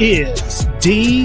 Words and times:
Is 0.00 0.66
DDS. 0.80 1.24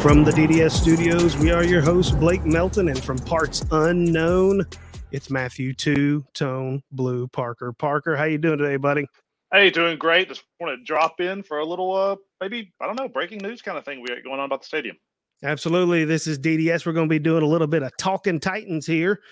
From 0.00 0.22
the 0.22 0.30
DDS 0.30 0.70
studios, 0.70 1.36
we 1.36 1.50
are 1.50 1.64
your 1.64 1.80
host, 1.80 2.20
Blake 2.20 2.44
Melton, 2.46 2.88
and 2.88 3.02
from 3.02 3.18
Parts 3.18 3.64
Unknown, 3.72 4.64
it's 5.10 5.30
Matthew 5.30 5.74
Two 5.74 6.24
Tone 6.32 6.84
Blue 6.92 7.26
Parker. 7.26 7.72
Parker, 7.72 8.14
how 8.14 8.22
you 8.22 8.38
doing 8.38 8.58
today, 8.58 8.76
buddy? 8.76 9.04
Hey, 9.52 9.70
doing 9.70 9.98
great. 9.98 10.28
Just 10.28 10.44
want 10.60 10.78
to 10.78 10.84
drop 10.84 11.20
in 11.20 11.42
for 11.42 11.58
a 11.58 11.64
little, 11.64 11.92
uh, 11.92 12.14
maybe 12.40 12.72
I 12.80 12.86
don't 12.86 12.94
know, 12.94 13.08
breaking 13.08 13.38
news 13.38 13.60
kind 13.60 13.76
of 13.76 13.84
thing 13.84 14.00
we 14.00 14.06
got 14.06 14.22
going 14.22 14.38
on 14.38 14.46
about 14.46 14.60
the 14.60 14.66
stadium. 14.66 14.96
Absolutely. 15.42 16.04
This 16.04 16.26
is 16.26 16.38
DDS. 16.38 16.84
We're 16.84 16.92
going 16.92 17.08
to 17.08 17.10
be 17.10 17.18
doing 17.18 17.42
a 17.42 17.46
little 17.46 17.66
bit 17.66 17.82
of 17.82 17.96
talking 17.96 18.38
Titans 18.38 18.86
here. 18.86 19.22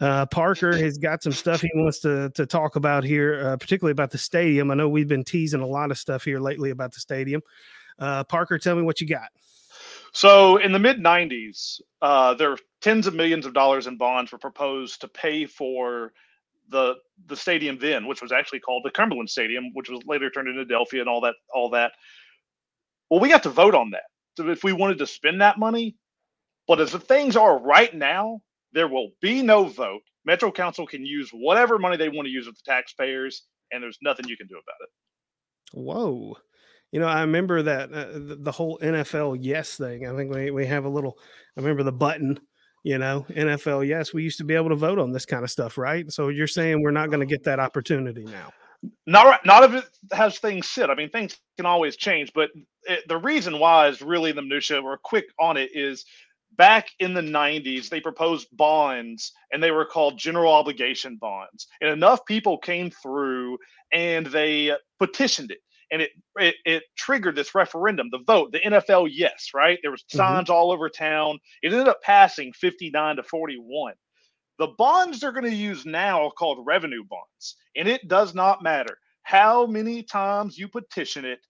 Uh, 0.00 0.24
Parker 0.24 0.74
has 0.74 0.96
got 0.96 1.22
some 1.22 1.32
stuff 1.32 1.60
he 1.60 1.70
wants 1.74 1.98
to, 2.00 2.30
to 2.30 2.46
talk 2.46 2.76
about 2.76 3.04
here, 3.04 3.46
uh, 3.46 3.56
particularly 3.58 3.92
about 3.92 4.10
the 4.10 4.18
stadium. 4.18 4.70
I 4.70 4.74
know 4.74 4.88
we've 4.88 5.08
been 5.08 5.24
teasing 5.24 5.60
a 5.60 5.66
lot 5.66 5.90
of 5.90 5.98
stuff 5.98 6.24
here 6.24 6.40
lately 6.40 6.70
about 6.70 6.94
the 6.94 7.00
stadium. 7.00 7.42
Uh, 7.98 8.24
Parker, 8.24 8.58
tell 8.58 8.76
me 8.76 8.82
what 8.82 9.00
you 9.00 9.06
got. 9.06 9.28
So, 10.12 10.56
in 10.56 10.72
the 10.72 10.78
mid 10.78 11.00
90s, 11.00 11.82
uh, 12.00 12.32
there 12.32 12.50
were 12.50 12.58
tens 12.80 13.06
of 13.06 13.14
millions 13.14 13.44
of 13.44 13.52
dollars 13.52 13.86
in 13.86 13.98
bonds 13.98 14.32
were 14.32 14.38
proposed 14.38 15.02
to 15.02 15.08
pay 15.08 15.44
for 15.44 16.12
the 16.70 16.94
the 17.26 17.36
stadium 17.36 17.78
then, 17.78 18.06
which 18.06 18.22
was 18.22 18.32
actually 18.32 18.60
called 18.60 18.84
the 18.84 18.90
Cumberland 18.90 19.28
Stadium, 19.28 19.70
which 19.74 19.90
was 19.90 20.00
later 20.06 20.30
turned 20.30 20.48
into 20.48 20.64
Adelphia 20.64 21.00
and 21.00 21.08
all 21.10 21.20
that 21.20 21.34
all 21.54 21.68
that. 21.70 21.92
Well, 23.10 23.20
we 23.20 23.28
got 23.28 23.42
to 23.42 23.50
vote 23.50 23.74
on 23.74 23.90
that 23.90 24.04
if 24.38 24.64
we 24.64 24.72
wanted 24.72 24.98
to 24.98 25.06
spend 25.06 25.40
that 25.40 25.58
money. 25.58 25.96
But 26.66 26.80
as 26.80 26.92
the 26.92 27.00
things 27.00 27.36
are 27.36 27.58
right 27.58 27.94
now, 27.94 28.40
there 28.72 28.88
will 28.88 29.10
be 29.20 29.42
no 29.42 29.64
vote. 29.64 30.02
Metro 30.24 30.52
Council 30.52 30.86
can 30.86 31.06
use 31.06 31.30
whatever 31.32 31.78
money 31.78 31.96
they 31.96 32.10
want 32.10 32.26
to 32.26 32.32
use 32.32 32.46
with 32.46 32.56
the 32.56 32.70
taxpayers, 32.70 33.44
and 33.72 33.82
there's 33.82 33.98
nothing 34.02 34.28
you 34.28 34.36
can 34.36 34.46
do 34.46 34.56
about 34.56 34.76
it. 34.82 35.78
Whoa. 35.78 36.36
You 36.92 37.00
know, 37.00 37.06
I 37.06 37.22
remember 37.22 37.62
that 37.62 37.92
uh, 37.92 38.12
the, 38.12 38.38
the, 38.40 38.52
whole 38.52 38.78
NFL 38.82 39.38
yes 39.40 39.76
thing. 39.76 40.06
I 40.06 40.16
think 40.16 40.34
we, 40.34 40.50
we 40.50 40.66
have 40.66 40.84
a 40.84 40.88
little, 40.88 41.18
I 41.56 41.60
remember 41.60 41.82
the 41.82 41.92
button, 41.92 42.40
you 42.82 42.96
know, 42.96 43.26
NFL 43.30 43.86
yes. 43.86 44.14
We 44.14 44.22
used 44.22 44.38
to 44.38 44.44
be 44.44 44.54
able 44.54 44.70
to 44.70 44.74
vote 44.74 44.98
on 44.98 45.12
this 45.12 45.26
kind 45.26 45.44
of 45.44 45.50
stuff, 45.50 45.76
right? 45.76 46.10
So 46.10 46.28
you're 46.28 46.46
saying 46.46 46.82
we're 46.82 46.90
not 46.90 47.10
going 47.10 47.20
to 47.20 47.26
get 47.26 47.44
that 47.44 47.60
opportunity 47.60 48.24
now 48.24 48.52
not 49.06 49.44
not 49.44 49.64
if 49.64 49.84
it 49.84 49.84
has 50.12 50.38
things 50.38 50.68
sit. 50.68 50.90
I 50.90 50.94
mean, 50.94 51.10
things 51.10 51.36
can 51.56 51.66
always 51.66 51.96
change, 51.96 52.32
but 52.34 52.50
it, 52.84 53.06
the 53.08 53.16
reason 53.16 53.58
why 53.58 53.88
is 53.88 54.02
really 54.02 54.32
the 54.32 54.42
minutia. 54.42 54.82
We're 54.82 54.98
quick 54.98 55.26
on 55.38 55.56
it. 55.56 55.70
Is 55.74 56.04
back 56.56 56.90
in 56.98 57.14
the 57.14 57.20
90s 57.20 57.88
they 57.88 58.00
proposed 58.00 58.48
bonds 58.52 59.32
and 59.52 59.62
they 59.62 59.70
were 59.70 59.84
called 59.84 60.18
general 60.18 60.52
obligation 60.52 61.16
bonds 61.16 61.68
and 61.80 61.90
enough 61.90 62.24
people 62.26 62.58
came 62.58 62.90
through 62.90 63.58
and 63.92 64.26
they 64.26 64.72
petitioned 64.98 65.50
it 65.50 65.58
and 65.90 66.02
it, 66.02 66.10
it, 66.36 66.54
it 66.64 66.82
triggered 66.96 67.36
this 67.36 67.54
referendum 67.54 68.08
the 68.10 68.20
vote 68.26 68.50
the 68.52 68.60
nfl 68.60 69.08
yes 69.10 69.50
right 69.54 69.78
there 69.82 69.90
was 69.90 70.02
mm-hmm. 70.02 70.18
signs 70.18 70.48
mm-hmm. 70.48 70.52
all 70.52 70.72
over 70.72 70.88
town 70.88 71.38
it 71.62 71.72
ended 71.72 71.88
up 71.88 72.02
passing 72.02 72.52
59 72.54 73.16
to 73.16 73.22
41 73.22 73.94
the 74.58 74.68
bonds 74.78 75.20
they're 75.20 75.32
going 75.32 75.44
to 75.44 75.54
use 75.54 75.86
now 75.86 76.24
are 76.26 76.30
called 76.32 76.66
revenue 76.66 77.04
bonds, 77.08 77.56
and 77.76 77.88
it 77.88 78.08
does 78.08 78.34
not 78.34 78.62
matter 78.62 78.98
how 79.22 79.66
many 79.66 80.02
times 80.02 80.58
you 80.58 80.68
petition 80.68 81.24
it. 81.24 81.40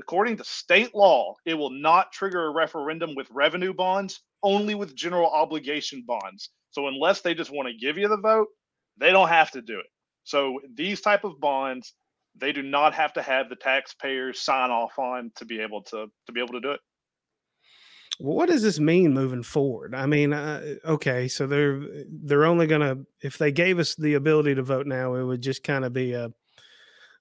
According 0.00 0.38
to 0.38 0.44
state 0.44 0.94
law, 0.94 1.34
it 1.46 1.54
will 1.54 1.70
not 1.70 2.12
trigger 2.12 2.46
a 2.46 2.52
referendum 2.52 3.14
with 3.14 3.28
revenue 3.30 3.72
bonds, 3.72 4.20
only 4.42 4.74
with 4.74 4.96
general 4.96 5.30
obligation 5.30 6.04
bonds. 6.06 6.50
So 6.72 6.88
unless 6.88 7.20
they 7.20 7.34
just 7.34 7.52
want 7.52 7.68
to 7.68 7.74
give 7.74 7.98
you 7.98 8.08
the 8.08 8.18
vote, 8.18 8.48
they 8.98 9.12
don't 9.12 9.28
have 9.28 9.52
to 9.52 9.62
do 9.62 9.78
it. 9.78 9.86
So 10.24 10.60
these 10.74 11.00
type 11.00 11.24
of 11.24 11.40
bonds, 11.40 11.94
they 12.36 12.52
do 12.52 12.62
not 12.62 12.94
have 12.94 13.12
to 13.14 13.22
have 13.22 13.48
the 13.48 13.56
taxpayers 13.56 14.40
sign 14.40 14.70
off 14.70 14.98
on 14.98 15.30
to 15.36 15.44
be 15.44 15.60
able 15.60 15.82
to 15.84 16.06
to 16.26 16.32
be 16.32 16.40
able 16.40 16.54
to 16.54 16.60
do 16.60 16.72
it 16.72 16.80
what 18.18 18.48
does 18.48 18.62
this 18.62 18.78
mean 18.78 19.12
moving 19.12 19.42
forward? 19.42 19.94
I 19.94 20.06
mean, 20.06 20.32
uh, 20.32 20.76
okay, 20.84 21.28
so 21.28 21.46
they're 21.46 21.80
they're 22.08 22.44
only 22.44 22.66
gonna 22.66 22.98
if 23.20 23.38
they 23.38 23.50
gave 23.50 23.78
us 23.78 23.94
the 23.94 24.14
ability 24.14 24.54
to 24.54 24.62
vote 24.62 24.86
now, 24.86 25.14
it 25.14 25.24
would 25.24 25.42
just 25.42 25.62
kind 25.62 25.84
of 25.84 25.92
be 25.92 26.12
a 26.12 26.30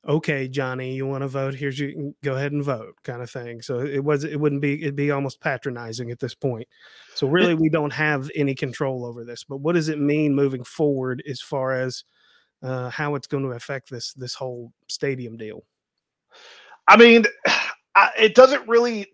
okay, 0.08 0.48
Johnny, 0.48 0.94
you 0.94 1.08
want 1.08 1.22
to 1.22 1.28
vote? 1.28 1.56
Here's 1.56 1.80
you 1.80 2.16
go 2.24 2.36
ahead 2.36 2.52
and 2.52 2.64
vote 2.64 2.96
kind 3.04 3.22
of 3.22 3.30
thing. 3.30 3.62
So 3.62 3.80
it 3.80 4.04
was 4.04 4.24
it 4.24 4.40
wouldn't 4.40 4.62
be 4.62 4.82
it'd 4.82 4.96
be 4.96 5.12
almost 5.12 5.42
patronizing 5.42 6.12
at 6.12 6.20
this 6.20 6.36
point. 6.36 6.68
So 7.16 7.28
really, 7.28 7.56
we 7.56 7.70
don't 7.70 7.94
have 7.94 8.30
any 8.36 8.56
control 8.56 9.06
over 9.06 9.24
this. 9.24 9.44
But 9.44 9.58
what 9.58 9.74
does 9.74 9.90
it 9.90 10.00
mean 10.00 10.36
moving 10.36 10.64
forward 10.64 11.24
as 11.28 11.42
far 11.42 11.74
as 11.74 12.04
uh, 12.62 12.90
how 12.90 13.16
it's 13.16 13.28
going 13.28 13.44
to 13.44 13.52
affect 13.52 13.90
this 13.90 14.14
this 14.14 14.34
whole 14.34 14.72
stadium 14.88 15.38
deal? 15.38 15.64
I 16.88 16.98
mean, 16.98 17.26
I, 17.96 18.10
it 18.18 18.36
doesn't 18.36 18.68
really 18.68 19.13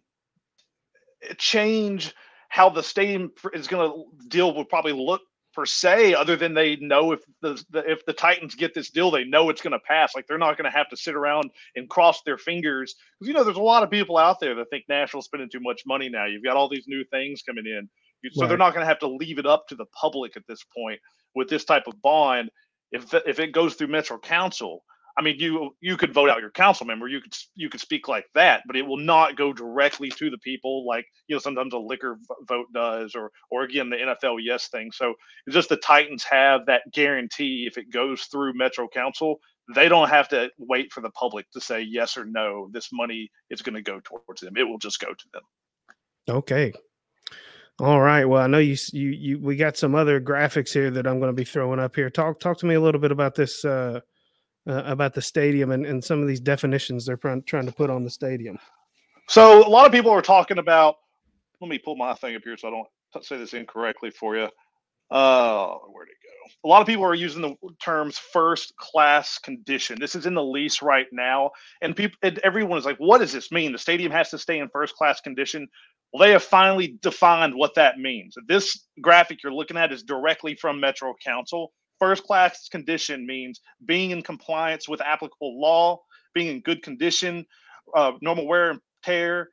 change 1.37 2.13
how 2.49 2.69
the 2.69 2.83
stadium 2.83 3.31
is 3.53 3.67
going 3.67 3.91
to 3.91 4.27
deal 4.27 4.53
will 4.53 4.65
probably 4.65 4.93
look 4.93 5.21
per 5.53 5.65
se 5.65 6.13
other 6.13 6.35
than 6.35 6.53
they 6.53 6.75
know 6.77 7.11
if 7.11 7.21
the, 7.41 7.61
the, 7.71 7.79
if 7.89 8.05
the 8.05 8.13
titans 8.13 8.55
get 8.55 8.73
this 8.73 8.89
deal 8.91 9.09
they 9.11 9.23
know 9.23 9.49
it's 9.49 9.61
going 9.61 9.73
to 9.73 9.79
pass. 9.79 10.15
Like 10.15 10.27
they're 10.27 10.37
not 10.37 10.57
going 10.57 10.69
to 10.69 10.77
have 10.77 10.89
to 10.89 10.97
sit 10.97 11.15
around 11.15 11.49
and 11.75 11.89
cross 11.89 12.21
their 12.23 12.37
fingers. 12.37 12.95
Because 13.19 13.27
you 13.27 13.33
know 13.33 13.43
there's 13.43 13.57
a 13.57 13.61
lot 13.61 13.83
of 13.83 13.89
people 13.89 14.17
out 14.17 14.39
there 14.39 14.55
that 14.55 14.69
think 14.69 14.85
nashville's 14.89 15.25
spending 15.25 15.49
too 15.49 15.59
much 15.59 15.83
money 15.85 16.09
now. 16.09 16.25
You've 16.25 16.43
got 16.43 16.55
all 16.55 16.69
these 16.69 16.85
new 16.87 17.03
things 17.11 17.41
coming 17.41 17.65
in. 17.65 17.89
So 18.31 18.41
right. 18.41 18.49
they're 18.49 18.57
not 18.57 18.73
going 18.73 18.83
to 18.83 18.89
have 18.89 18.99
to 18.99 19.07
leave 19.07 19.39
it 19.39 19.45
up 19.45 19.67
to 19.69 19.75
the 19.75 19.85
public 19.99 20.35
at 20.35 20.43
this 20.47 20.63
point 20.75 20.99
with 21.35 21.49
this 21.49 21.63
type 21.63 21.83
of 21.87 22.01
bond. 22.01 22.49
If 22.91 23.13
if 23.13 23.39
it 23.39 23.51
goes 23.51 23.75
through 23.75 23.87
metro 23.87 24.17
council 24.17 24.83
I 25.19 25.21
mean, 25.21 25.35
you 25.37 25.75
you 25.81 25.97
could 25.97 26.13
vote 26.13 26.29
out 26.29 26.39
your 26.39 26.49
council 26.49 26.85
member, 26.85 27.09
you 27.09 27.19
could 27.19 27.35
you 27.53 27.69
could 27.69 27.81
speak 27.81 28.07
like 28.07 28.25
that, 28.35 28.63
but 28.65 28.77
it 28.77 28.87
will 28.87 28.97
not 28.97 29.35
go 29.35 29.51
directly 29.51 30.09
to 30.11 30.29
the 30.29 30.37
people 30.37 30.87
like 30.87 31.05
you 31.27 31.35
know 31.35 31.39
sometimes 31.39 31.73
a 31.73 31.77
liquor 31.77 32.17
vote 32.47 32.67
does, 32.73 33.15
or 33.15 33.29
or 33.51 33.63
again 33.63 33.89
the 33.89 33.97
NFL 33.97 34.37
yes 34.41 34.69
thing. 34.69 34.93
So 34.93 35.15
just 35.49 35.67
the 35.67 35.75
Titans 35.75 36.23
have 36.23 36.65
that 36.67 36.83
guarantee 36.93 37.65
if 37.67 37.77
it 37.77 37.91
goes 37.91 38.21
through 38.23 38.53
Metro 38.53 38.87
Council, 38.87 39.41
they 39.75 39.89
don't 39.89 40.07
have 40.07 40.29
to 40.29 40.49
wait 40.57 40.89
for 40.93 41.01
the 41.01 41.11
public 41.11 41.51
to 41.51 41.59
say 41.59 41.81
yes 41.81 42.15
or 42.15 42.23
no. 42.23 42.69
This 42.71 42.87
money 42.93 43.29
is 43.49 43.61
going 43.61 43.75
to 43.75 43.81
go 43.81 43.99
towards 43.99 44.39
them. 44.39 44.55
It 44.55 44.63
will 44.63 44.77
just 44.77 45.01
go 45.01 45.09
to 45.09 45.25
them. 45.33 45.43
Okay. 46.29 46.71
All 47.79 47.99
right. 47.99 48.23
Well, 48.23 48.41
I 48.41 48.47
know 48.47 48.59
you 48.59 48.77
you 48.93 49.09
you 49.09 49.39
we 49.39 49.57
got 49.57 49.75
some 49.75 49.95
other 49.95 50.21
graphics 50.21 50.71
here 50.71 50.89
that 50.91 51.05
I'm 51.05 51.19
going 51.19 51.29
to 51.29 51.33
be 51.33 51.43
throwing 51.43 51.79
up 51.79 51.93
here. 51.93 52.09
Talk 52.09 52.39
talk 52.39 52.57
to 52.59 52.65
me 52.65 52.75
a 52.75 52.81
little 52.81 53.01
bit 53.01 53.11
about 53.11 53.35
this. 53.35 53.65
Uh, 53.65 53.99
uh, 54.69 54.83
about 54.85 55.13
the 55.13 55.21
stadium 55.21 55.71
and, 55.71 55.85
and 55.85 56.03
some 56.03 56.21
of 56.21 56.27
these 56.27 56.39
definitions 56.39 57.05
they're 57.05 57.17
trying, 57.17 57.41
trying 57.43 57.65
to 57.65 57.71
put 57.71 57.89
on 57.89 58.03
the 58.03 58.09
stadium. 58.09 58.59
So 59.27 59.65
a 59.65 59.69
lot 59.69 59.85
of 59.85 59.91
people 59.91 60.11
are 60.11 60.21
talking 60.21 60.59
about. 60.59 60.95
Let 61.59 61.69
me 61.69 61.79
pull 61.79 61.95
my 61.95 62.13
thing 62.13 62.35
up 62.35 62.43
here 62.43 62.55
so 62.55 62.67
I 62.67 62.71
don't 62.71 63.25
say 63.25 63.37
this 63.37 63.53
incorrectly 63.53 64.11
for 64.11 64.37
you. 64.37 64.47
Uh, 65.11 65.73
where'd 65.91 66.07
it 66.07 66.15
go? 66.23 66.67
A 66.67 66.67
lot 66.67 66.81
of 66.81 66.87
people 66.87 67.03
are 67.03 67.15
using 67.15 67.41
the 67.41 67.55
terms 67.83 68.17
first 68.17 68.75
class 68.77 69.39
condition. 69.39 69.97
This 69.99 70.15
is 70.15 70.25
in 70.25 70.35
the 70.35 70.43
lease 70.43 70.81
right 70.81 71.07
now, 71.11 71.51
and 71.81 71.95
people, 71.95 72.17
and 72.21 72.37
everyone 72.39 72.77
is 72.77 72.85
like, 72.85 72.97
"What 72.97 73.17
does 73.17 73.33
this 73.33 73.51
mean? 73.51 73.71
The 73.71 73.77
stadium 73.77 74.11
has 74.11 74.29
to 74.29 74.37
stay 74.37 74.59
in 74.59 74.69
first 74.69 74.95
class 74.95 75.19
condition." 75.19 75.67
Well, 76.13 76.25
they 76.25 76.31
have 76.31 76.43
finally 76.43 76.97
defined 77.01 77.53
what 77.55 77.75
that 77.75 77.99
means. 77.99 78.35
This 78.47 78.87
graphic 79.01 79.43
you're 79.43 79.53
looking 79.53 79.77
at 79.77 79.91
is 79.91 80.03
directly 80.03 80.55
from 80.55 80.79
Metro 80.79 81.13
Council. 81.23 81.71
First 81.99 82.23
class 82.23 82.69
condition 82.69 83.25
means 83.25 83.61
being 83.85 84.11
in 84.11 84.21
compliance 84.21 84.87
with 84.87 85.01
applicable 85.01 85.59
law, 85.59 86.01
being 86.33 86.47
in 86.47 86.61
good 86.61 86.81
condition, 86.81 87.45
uh, 87.95 88.13
normal 88.21 88.47
wear 88.47 88.71
and 88.71 88.79
tear, 89.03 89.49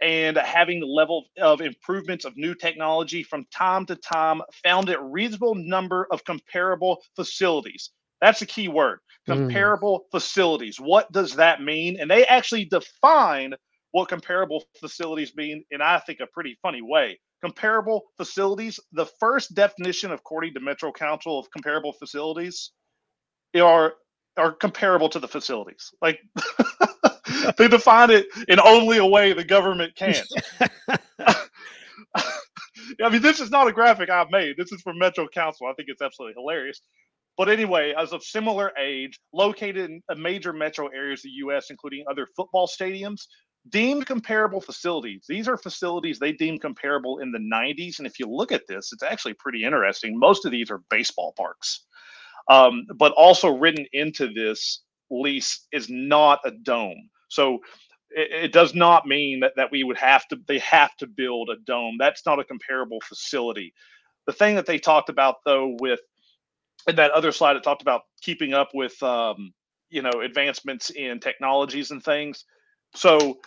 and 0.00 0.36
having 0.36 0.80
the 0.80 0.86
level 0.86 1.24
of 1.40 1.60
improvements 1.60 2.24
of 2.24 2.36
new 2.36 2.54
technology 2.54 3.22
from 3.22 3.46
time 3.54 3.86
to 3.86 3.96
time 3.96 4.40
found 4.62 4.90
at 4.90 5.02
reasonable 5.02 5.54
number 5.54 6.06
of 6.10 6.24
comparable 6.24 7.02
facilities. 7.16 7.90
That's 8.20 8.42
a 8.42 8.46
key 8.46 8.68
word. 8.68 9.00
Mm. 9.28 9.34
Comparable 9.34 10.00
mm. 10.00 10.10
facilities. 10.10 10.78
What 10.78 11.10
does 11.12 11.34
that 11.36 11.62
mean? 11.62 11.98
And 12.00 12.10
they 12.10 12.24
actually 12.26 12.64
define 12.64 13.54
what 13.92 14.08
comparable 14.08 14.64
facilities 14.80 15.36
mean 15.36 15.64
in 15.70 15.80
I 15.80 16.00
think 16.00 16.20
a 16.20 16.26
pretty 16.26 16.58
funny 16.62 16.82
way 16.82 17.20
comparable 17.44 18.04
facilities. 18.16 18.80
The 18.92 19.04
first 19.20 19.54
definition, 19.54 20.12
according 20.12 20.54
to 20.54 20.60
Metro 20.60 20.90
Council, 20.90 21.38
of 21.38 21.50
comparable 21.50 21.92
facilities 21.92 22.72
are 23.54 23.92
are 24.38 24.52
comparable 24.52 25.10
to 25.10 25.18
the 25.18 25.28
facilities. 25.28 25.92
Like 26.00 26.18
they 27.58 27.68
define 27.68 28.10
it 28.10 28.26
in 28.48 28.58
only 28.60 28.96
a 28.96 29.04
way 29.04 29.34
the 29.34 29.44
government 29.44 29.94
can. 29.94 30.14
I 32.16 33.10
mean, 33.10 33.20
this 33.20 33.40
is 33.40 33.50
not 33.50 33.68
a 33.68 33.72
graphic 33.72 34.08
I've 34.08 34.30
made. 34.30 34.56
This 34.56 34.72
is 34.72 34.80
from 34.80 34.98
Metro 34.98 35.28
Council. 35.28 35.66
I 35.66 35.74
think 35.74 35.90
it's 35.90 36.00
absolutely 36.00 36.40
hilarious. 36.40 36.80
But 37.36 37.50
anyway, 37.50 37.92
as 37.98 38.12
of 38.12 38.22
similar 38.22 38.72
age, 38.78 39.18
located 39.32 39.90
in 39.90 40.02
major 40.16 40.52
metro 40.52 40.88
areas 40.88 41.20
of 41.20 41.24
the 41.24 41.30
U.S., 41.46 41.66
including 41.68 42.04
other 42.08 42.28
football 42.36 42.68
stadiums, 42.68 43.22
deemed 43.70 44.06
comparable 44.06 44.60
facilities. 44.60 45.24
These 45.28 45.48
are 45.48 45.56
facilities 45.56 46.18
they 46.18 46.32
deem 46.32 46.58
comparable 46.58 47.18
in 47.18 47.32
the 47.32 47.38
90s. 47.38 47.98
And 47.98 48.06
if 48.06 48.18
you 48.18 48.26
look 48.28 48.52
at 48.52 48.66
this, 48.68 48.92
it's 48.92 49.02
actually 49.02 49.34
pretty 49.34 49.64
interesting. 49.64 50.18
Most 50.18 50.44
of 50.44 50.52
these 50.52 50.70
are 50.70 50.82
baseball 50.90 51.32
parks. 51.36 51.84
Um, 52.48 52.86
but 52.96 53.12
also 53.12 53.56
written 53.56 53.86
into 53.92 54.32
this 54.32 54.82
lease 55.10 55.66
is 55.72 55.88
not 55.88 56.40
a 56.44 56.50
dome. 56.50 57.08
So 57.28 57.60
it, 58.10 58.44
it, 58.44 58.52
does 58.52 58.74
not 58.74 59.06
mean 59.06 59.40
that, 59.40 59.52
that 59.56 59.70
we 59.70 59.82
would 59.82 59.96
have 59.96 60.28
to 60.28 60.38
they 60.46 60.58
have 60.58 60.94
to 60.96 61.06
build 61.06 61.48
a 61.48 61.56
dome. 61.64 61.96
That's 61.98 62.26
not 62.26 62.38
a 62.38 62.44
comparable 62.44 63.00
facility. 63.00 63.72
The 64.26 64.32
thing 64.32 64.56
that 64.56 64.66
they 64.66 64.78
talked 64.78 65.08
about 65.08 65.36
though 65.46 65.76
with 65.80 66.00
that 66.86 67.12
other 67.12 67.32
slide 67.32 67.56
it 67.56 67.62
talked 67.62 67.82
about 67.82 68.02
keeping 68.20 68.52
up 68.52 68.68
with 68.74 69.02
um, 69.02 69.52
you 69.88 70.02
know 70.02 70.20
advancements 70.22 70.90
in 70.90 71.20
technologies 71.20 71.90
and 71.90 72.02
things. 72.02 72.44
So 72.94 73.38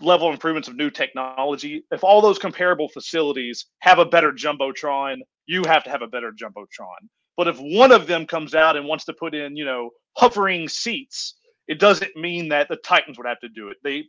level 0.00 0.30
improvements 0.30 0.68
of 0.68 0.76
new 0.76 0.90
technology. 0.90 1.84
If 1.90 2.02
all 2.04 2.20
those 2.20 2.38
comparable 2.38 2.88
facilities 2.88 3.66
have 3.80 3.98
a 3.98 4.04
better 4.04 4.32
jumbotron, 4.32 5.18
you 5.46 5.62
have 5.66 5.84
to 5.84 5.90
have 5.90 6.02
a 6.02 6.06
better 6.06 6.32
jumbotron. 6.32 7.08
But 7.36 7.48
if 7.48 7.58
one 7.58 7.92
of 7.92 8.06
them 8.06 8.26
comes 8.26 8.54
out 8.54 8.76
and 8.76 8.86
wants 8.86 9.04
to 9.06 9.12
put 9.12 9.34
in, 9.34 9.56
you 9.56 9.64
know, 9.64 9.90
hovering 10.16 10.68
seats, 10.68 11.36
it 11.68 11.78
doesn't 11.78 12.16
mean 12.16 12.48
that 12.48 12.68
the 12.68 12.76
Titans 12.76 13.18
would 13.18 13.26
have 13.26 13.40
to 13.40 13.48
do 13.48 13.68
it. 13.68 13.76
They, 13.84 14.04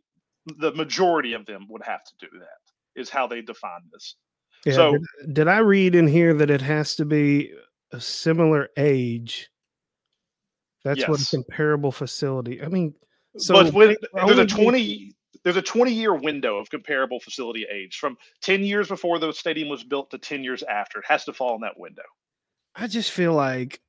the 0.58 0.74
majority 0.74 1.34
of 1.34 1.46
them 1.46 1.66
would 1.70 1.84
have 1.84 2.04
to 2.04 2.14
do 2.20 2.28
that. 2.40 3.00
Is 3.00 3.10
how 3.10 3.26
they 3.26 3.42
define 3.42 3.82
this. 3.94 4.16
Yeah, 4.66 4.74
so, 4.74 4.92
did, 4.92 5.34
did 5.34 5.48
I 5.48 5.60
read 5.60 5.96
in 5.96 6.08
here 6.08 6.34
that 6.34 6.50
it 6.50 6.62
has 6.62 6.96
to 6.96 7.06
be 7.06 7.54
a 7.94 8.02
similar 8.02 8.68
age? 8.78 9.50
That's 10.84 11.00
yes. 11.00 11.10
what 11.10 11.22
a 11.22 11.30
comparable 11.30 11.92
facility. 11.92 12.62
I 12.62 12.68
mean, 12.68 12.94
so 13.38 13.54
but 13.54 13.74
with, 13.74 13.98
there's 14.14 14.38
a 14.38 14.46
20 14.46 15.14
there's 15.44 15.58
a 15.58 15.62
20 15.62 15.92
year 15.92 16.14
window 16.14 16.58
of 16.58 16.70
comparable 16.70 17.20
facility 17.20 17.66
age 17.72 17.98
from 17.98 18.18
10 18.42 18.64
years 18.64 18.88
before 18.88 19.20
the 19.20 19.32
stadium 19.32 19.70
was 19.70 19.84
built 19.84 20.12
to 20.12 20.18
10 20.18 20.44
years 20.44 20.64
after. 20.64 21.00
It 21.00 21.06
has 21.08 21.26
to 21.26 21.34
fall 21.34 21.56
in 21.56 21.62
that 21.62 21.80
window. 21.80 22.04
I 22.76 22.88
just 22.88 23.12
feel 23.12 23.34
like 23.34 23.82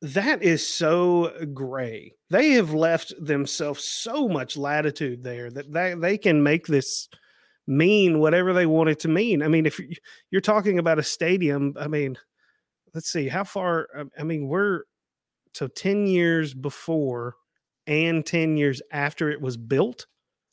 that 0.00 0.42
is 0.42 0.66
so 0.66 1.32
gray. 1.52 2.14
They 2.30 2.50
have 2.50 2.72
left 2.72 3.12
themselves 3.20 3.84
so 3.84 4.28
much 4.28 4.56
latitude 4.56 5.24
there 5.24 5.50
that 5.50 5.72
they, 5.72 5.94
they 5.94 6.18
can 6.18 6.42
make 6.42 6.66
this 6.66 7.08
mean 7.66 8.20
whatever 8.20 8.52
they 8.52 8.66
want 8.66 8.90
it 8.90 9.00
to 9.00 9.08
mean. 9.08 9.42
I 9.42 9.48
mean, 9.48 9.66
if 9.66 9.80
you're 10.30 10.40
talking 10.40 10.78
about 10.78 11.00
a 11.00 11.02
stadium, 11.02 11.74
I 11.78 11.88
mean, 11.88 12.16
let's 12.94 13.10
see 13.10 13.28
how 13.28 13.44
far. 13.44 13.88
I 14.18 14.22
mean, 14.22 14.46
we're 14.46 14.84
so 15.52 15.66
10 15.66 16.06
years 16.06 16.54
before 16.54 17.34
and 17.88 18.24
10 18.24 18.56
years 18.56 18.80
after 18.92 19.30
it 19.30 19.40
was 19.40 19.56
built. 19.56 20.06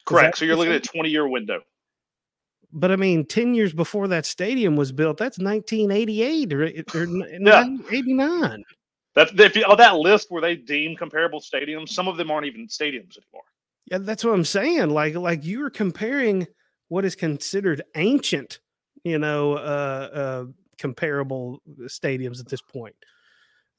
Correct. 0.05 0.37
So 0.37 0.45
you're 0.45 0.55
looking 0.55 0.73
at 0.73 0.87
a 0.87 0.89
20 0.89 1.09
year 1.09 1.27
window. 1.27 1.61
But 2.71 2.91
I 2.91 2.95
mean, 2.95 3.25
10 3.25 3.53
years 3.53 3.73
before 3.73 4.07
that 4.07 4.25
stadium 4.25 4.75
was 4.75 4.91
built, 4.91 5.17
that's 5.17 5.37
1988 5.37 6.53
or, 6.53 6.63
or 6.63 6.67
yeah. 7.39 7.65
89. 7.91 8.63
That's 9.13 9.31
if 9.39 9.55
you, 9.55 9.63
on 9.63 9.77
that 9.77 9.95
list 9.95 10.27
where 10.29 10.41
they 10.41 10.55
deem 10.55 10.95
comparable 10.95 11.39
stadiums, 11.39 11.89
some 11.89 12.07
of 12.07 12.17
them 12.17 12.31
aren't 12.31 12.47
even 12.47 12.67
stadiums 12.67 13.17
anymore. 13.17 13.43
Yeah, 13.85 13.99
that's 13.99 14.25
what 14.25 14.33
I'm 14.33 14.43
saying. 14.45 14.89
Like, 14.89 15.15
like 15.15 15.45
you're 15.45 15.69
comparing 15.69 16.47
what 16.87 17.05
is 17.05 17.15
considered 17.15 17.81
ancient, 17.95 18.59
you 19.03 19.19
know, 19.19 19.53
uh, 19.53 20.09
uh, 20.13 20.45
comparable 20.77 21.61
stadiums 21.83 22.39
at 22.39 22.47
this 22.47 22.61
point. 22.61 22.95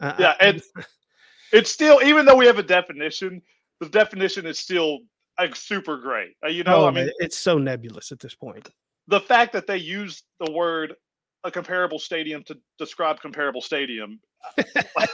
Uh, 0.01 0.15
yeah, 0.19 0.35
and 0.41 0.63
it's 1.53 1.71
still, 1.71 2.01
even 2.03 2.27
though 2.27 2.37
we 2.37 2.47
have 2.47 2.59
a 2.59 2.63
definition, 2.63 3.43
the 3.81 3.89
definition 3.89 4.47
is 4.47 4.59
still 4.59 5.01
like 5.39 5.57
super 5.57 5.99
great. 5.99 6.35
Uh, 6.45 6.49
you 6.49 6.65
know, 6.65 6.85
oh, 6.85 6.87
I 6.87 6.91
mean, 6.91 7.11
it's 7.19 7.39
so 7.39 7.59
nebulous 7.59 8.13
at 8.13 8.21
this 8.21 8.35
point. 8.35 8.69
The 9.09 9.21
fact 9.21 9.53
that 9.53 9.67
they 9.67 9.77
use 9.77 10.23
the 10.41 10.51
word 10.51 10.95
a 11.45 11.51
comparable 11.51 11.99
stadium 11.99 12.43
to 12.45 12.57
describe 12.79 13.21
comparable 13.21 13.61
stadium, 13.61 14.21
I, 14.59 15.07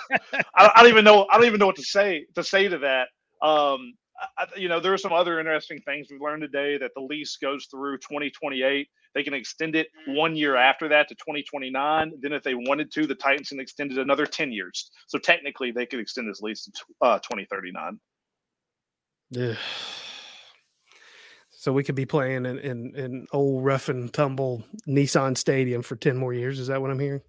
I, 0.57 0.73
don't 0.77 0.89
even 0.89 1.05
know. 1.05 1.27
I 1.31 1.37
don't 1.37 1.47
even 1.47 1.59
know 1.59 1.67
what 1.67 1.77
to 1.77 1.83
say 1.83 2.27
to 2.35 2.45
say 2.45 2.69
to 2.69 2.79
that. 2.79 3.09
Um, 3.47 3.95
I, 4.39 4.47
you 4.57 4.69
know, 4.69 4.81
there 4.81 4.93
are 4.93 4.99
some 4.99 5.13
other 5.13 5.41
interesting 5.41 5.81
things 5.81 6.09
we 6.11 6.19
learned 6.19 6.43
today 6.43 6.79
that 6.79 6.93
the 6.95 7.03
lease 7.03 7.37
goes 7.37 7.67
through 7.67 7.99
2028. 7.99 8.89
They 9.15 9.23
can 9.23 9.35
extend 9.35 9.77
it 9.77 9.89
one 10.07 10.37
year 10.37 10.57
after 10.57 10.89
that 10.89 11.09
to 11.09 11.15
2029. 11.15 12.13
Then, 12.21 12.33
if 12.33 12.43
they 12.43 12.55
wanted 12.55 12.91
to, 12.93 13.07
the 13.07 13.15
Titans 13.15 13.51
can 13.51 13.61
extend 13.61 13.93
it 13.93 13.99
another 13.99 14.27
10 14.27 14.53
years. 14.53 14.91
So 15.07 15.19
technically, 15.19 15.71
they 15.71 15.87
could 15.87 16.01
extend 16.01 16.29
this 16.29 16.41
lease 16.41 16.65
to 16.65 16.73
uh, 17.03 17.19
2039. 17.19 17.99
Yeah. 19.31 19.55
So 21.51 21.73
we 21.73 21.85
could 21.85 21.95
be 21.95 22.07
playing 22.07 22.45
in, 22.45 22.59
in, 22.59 22.97
in 22.97 23.27
old 23.33 23.65
rough 23.65 23.89
and 23.89 24.13
tumble 24.13 24.65
Nissan 24.89 25.37
Stadium 25.37 25.83
for 25.83 25.95
10 25.95 26.17
more 26.17 26.35
years. 26.35 26.59
Is 26.59 26.67
that 26.67 26.83
what 26.83 26.91
I'm 26.91 26.99
hearing? 26.99 27.21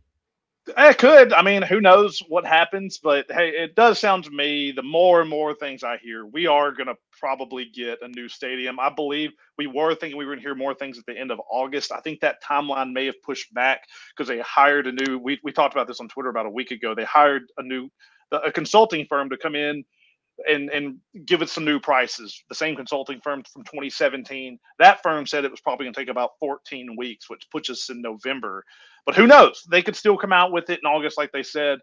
It 0.68 0.98
could. 0.98 1.34
I 1.34 1.44
mean, 1.44 1.62
who 1.62 1.82
knows 1.82 2.22
what 2.28 2.46
happens? 2.46 2.98
But 2.98 3.28
hey, 3.32 3.50
it 3.50 3.76
does 3.76 4.00
sound 4.00 4.26
to 4.26 4.32
me 4.32 4.72
the 4.72 4.84
more 4.84 5.22
and 5.22 5.30
more 5.30 5.54
things 5.56 5.84
I 5.84 5.98
hear, 5.98 6.26
we 6.26 6.48
are 6.48 6.72
going 6.72 6.88
to 6.88 6.96
probably 7.20 7.66
get 7.66 8.00
a 8.02 8.08
new 8.10 8.30
stadium. 8.30 8.80
I 8.80 8.90
believe 8.90 9.32
we 9.58 9.68
were 9.68 9.96
thinking 9.96 10.18
we 10.18 10.26
were 10.26 10.32
going 10.34 10.42
to 10.44 10.48
hear 10.48 10.56
more 10.56 10.74
things 10.76 10.98
at 10.98 11.06
the 11.06 11.18
end 11.20 11.32
of 11.32 11.42
August. 11.52 11.92
I 11.92 12.02
think 12.02 12.22
that 12.22 12.44
timeline 12.44 12.94
may 12.94 13.06
have 13.08 13.22
pushed 13.24 13.54
back 13.54 13.84
because 14.16 14.28
they 14.30 14.40
hired 14.40 14.88
a 14.88 14.94
new. 14.94 15.20
We 15.20 15.40
we 15.44 15.52
talked 15.52 15.76
about 15.76 15.88
this 15.88 16.00
on 16.02 16.10
Twitter 16.10 16.30
about 16.30 16.48
a 16.48 16.52
week 16.52 16.72
ago. 16.72 16.96
They 16.96 17.06
hired 17.06 17.44
a 17.58 17.64
new 17.64 17.90
a 18.32 18.52
consulting 18.52 19.06
firm 19.08 19.30
to 19.30 19.38
come 19.38 19.56
in 19.56 19.84
and 20.48 20.70
and 20.70 20.98
give 21.26 21.42
it 21.42 21.50
some 21.50 21.66
new 21.66 21.80
prices. 21.80 22.44
The 22.50 22.56
same 22.56 22.76
consulting 22.76 23.20
firm 23.22 23.44
from 23.52 23.64
2017. 23.64 24.60
That 24.80 25.02
firm 25.04 25.26
said 25.26 25.46
it 25.46 25.52
was 25.52 25.62
probably 25.62 25.86
going 25.86 25.94
to 25.94 26.02
take 26.02 26.10
about 26.10 26.32
14 26.40 26.96
weeks, 26.98 27.30
which 27.30 27.48
puts 27.52 27.70
us 27.70 27.90
in 27.90 28.02
November. 28.02 28.64
But 29.06 29.16
who 29.16 29.28
knows? 29.28 29.64
They 29.70 29.82
could 29.82 29.96
still 29.96 30.18
come 30.18 30.34
out 30.34 30.52
with 30.52 30.70
it 30.70 30.80
in 30.84 30.90
August, 30.90 31.18
like 31.18 31.32
they 31.32 31.44
said. 31.44 31.80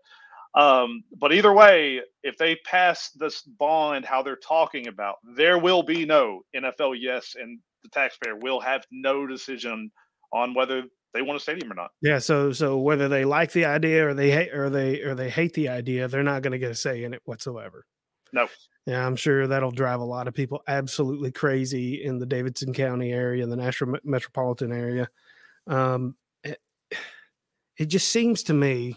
Um, 0.55 1.05
but 1.17 1.33
either 1.33 1.53
way, 1.53 2.01
if 2.23 2.37
they 2.37 2.57
pass 2.65 3.11
this 3.11 3.43
bond, 3.43 4.05
how 4.05 4.23
they're 4.23 4.37
talking 4.37 4.89
about, 4.89 5.17
there 5.37 5.59
will 5.59 5.83
be 5.83 6.05
no 6.05 6.43
NFL 6.57 6.97
yes, 6.99 7.37
and 7.39 7.61
the 7.85 7.89
taxpayer 7.91 8.37
will 8.37 8.61
have 8.61 8.85
no 8.91 9.27
decision 9.27 9.91
on 10.33 10.55
whether 10.55 10.83
they 11.15 11.23
want 11.23 11.37
a 11.37 11.41
stadium 11.41 11.71
or 11.71 11.75
not. 11.75 11.91
Yeah, 12.03 12.19
so 12.19 12.53
so 12.53 12.79
whether 12.79 13.09
they 13.09 13.25
like 13.25 13.53
the 13.53 13.65
idea 13.65 14.09
or 14.09 14.15
they 14.15 14.31
hate 14.31 14.55
or 14.55 14.71
they 14.71 15.01
or 15.01 15.15
they 15.15 15.31
hate 15.31 15.55
the 15.55 15.69
idea, 15.69 16.09
they're 16.09 16.23
not 16.23 16.43
going 16.43 16.53
to 16.53 16.59
get 16.59 16.71
a 16.71 16.75
say 16.75 17.05
in 17.05 17.15
it 17.15 17.23
whatsoever. 17.25 17.85
No. 18.33 18.49
Yeah, 18.87 19.07
I'm 19.07 19.17
sure 19.17 19.47
that'll 19.47 19.71
drive 19.71 20.01
a 20.01 20.05
lot 20.05 20.27
of 20.27 20.35
people 20.35 20.63
absolutely 20.67 21.31
crazy 21.31 22.03
in 22.03 22.19
the 22.19 22.27
Davidson 22.27 22.73
County 22.73 23.13
area, 23.13 23.47
the 23.47 23.57
Nashville 23.57 23.95
metropolitan 24.05 24.73
area. 24.73 25.09
Um, 25.67 26.17
it, 26.43 26.59
it 27.77 27.87
just 27.87 28.09
seems 28.09 28.43
to 28.45 28.55
me 28.55 28.97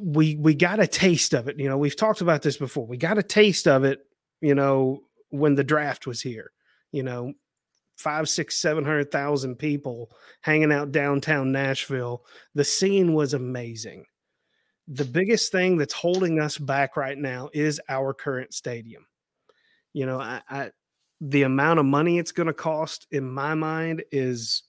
we 0.00 0.36
we 0.36 0.54
got 0.54 0.80
a 0.80 0.86
taste 0.86 1.34
of 1.34 1.48
it. 1.48 1.58
You 1.58 1.68
know, 1.68 1.78
we've 1.78 1.96
talked 1.96 2.20
about 2.20 2.42
this 2.42 2.56
before. 2.56 2.86
We 2.86 2.96
got 2.96 3.18
a 3.18 3.22
taste 3.22 3.68
of 3.68 3.84
it. 3.84 4.00
You 4.40 4.54
know, 4.54 5.04
when 5.30 5.54
the 5.54 5.64
draft 5.64 6.06
was 6.06 6.20
here. 6.20 6.50
You 6.90 7.02
know, 7.02 7.32
five, 7.96 8.28
six, 8.28 8.58
seven 8.58 8.84
hundred 8.84 9.10
thousand 9.10 9.56
people 9.56 10.10
hanging 10.42 10.72
out 10.72 10.92
downtown 10.92 11.52
Nashville. 11.52 12.24
The 12.54 12.64
scene 12.64 13.14
was 13.14 13.34
amazing 13.34 14.04
the 14.88 15.04
biggest 15.04 15.52
thing 15.52 15.76
that's 15.76 15.94
holding 15.94 16.40
us 16.40 16.58
back 16.58 16.96
right 16.96 17.16
now 17.16 17.50
is 17.52 17.80
our 17.88 18.12
current 18.12 18.52
stadium. 18.52 19.06
You 19.92 20.06
know, 20.06 20.20
I, 20.20 20.42
I 20.48 20.70
the 21.20 21.42
amount 21.42 21.78
of 21.78 21.86
money 21.86 22.18
it's 22.18 22.32
going 22.32 22.48
to 22.48 22.52
cost 22.52 23.06
in 23.10 23.30
my 23.30 23.54
mind 23.54 24.02
is 24.10 24.64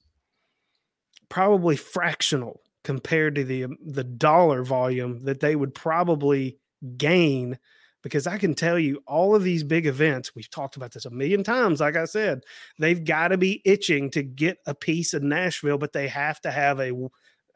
probably 1.30 1.76
fractional 1.76 2.62
compared 2.84 3.36
to 3.36 3.44
the 3.44 3.64
um, 3.66 3.78
the 3.84 4.04
dollar 4.04 4.64
volume 4.64 5.24
that 5.24 5.40
they 5.40 5.56
would 5.56 5.74
probably 5.74 6.60
gain 6.98 7.58
because 8.04 8.28
I 8.28 8.38
can 8.38 8.54
tell 8.54 8.78
you 8.78 9.02
all 9.08 9.34
of 9.34 9.44
these 9.44 9.64
big 9.64 9.88
events, 9.88 10.36
we've 10.36 10.50
talked 10.50 10.76
about 10.76 10.92
this 10.92 11.06
a 11.06 11.10
million 11.10 11.42
times. 11.44 11.80
Like 11.80 11.96
I 11.96 12.04
said, 12.04 12.44
they've 12.78 13.04
got 13.04 13.30
to 13.30 13.38
be 13.38 13.62
itching 13.64 14.12
to 14.12 14.22
get 14.22 14.58
a 14.68 14.76
piece 14.76 15.14
of 15.14 15.24
Nashville, 15.24 15.78
but 15.78 15.94
they 15.94 16.10
have 16.10 16.42
to 16.42 16.52
have 16.52 16.82
a 16.82 16.92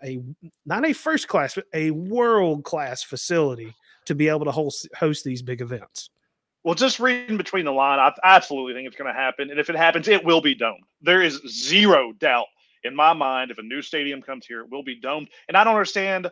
a 0.04 0.20
not 0.66 0.86
a 0.86 0.94
first 0.94 1.28
class, 1.28 1.56
but 1.56 1.66
a 1.74 1.92
world 1.92 2.64
class 2.64 3.04
facility 3.04 3.74
to 4.06 4.16
be 4.16 4.30
able 4.30 4.46
to 4.46 4.52
host 4.52 4.88
host 4.96 5.24
these 5.24 5.42
big 5.42 5.62
events. 5.62 6.10
Well, 6.64 6.76
just 6.76 7.00
reading 7.00 7.38
between 7.38 7.66
the 7.66 7.72
line, 7.72 8.00
I 8.00 8.12
absolutely 8.24 8.74
think 8.74 8.88
it's 8.88 8.98
going 8.98 9.14
to 9.14 9.18
happen, 9.18 9.50
and 9.50 9.60
if 9.60 9.70
it 9.70 9.76
happens, 9.76 10.08
it 10.08 10.24
will 10.24 10.42
be 10.42 10.54
domed. 10.54 10.84
There 11.02 11.22
is 11.22 11.42
zero 11.48 12.12
doubt 12.14 12.48
in 12.84 12.96
my 12.96 13.14
mind 13.14 13.52
if 13.52 13.58
a 13.58 13.64
new 13.64 13.82
stadium 13.82 14.22
comes 14.22 14.46
here, 14.46 14.62
it 14.62 14.72
will 14.72 14.84
be 14.84 15.00
domed. 15.00 15.30
And 15.48 15.56
I 15.56 15.64
don't 15.64 15.76
understand 15.76 16.30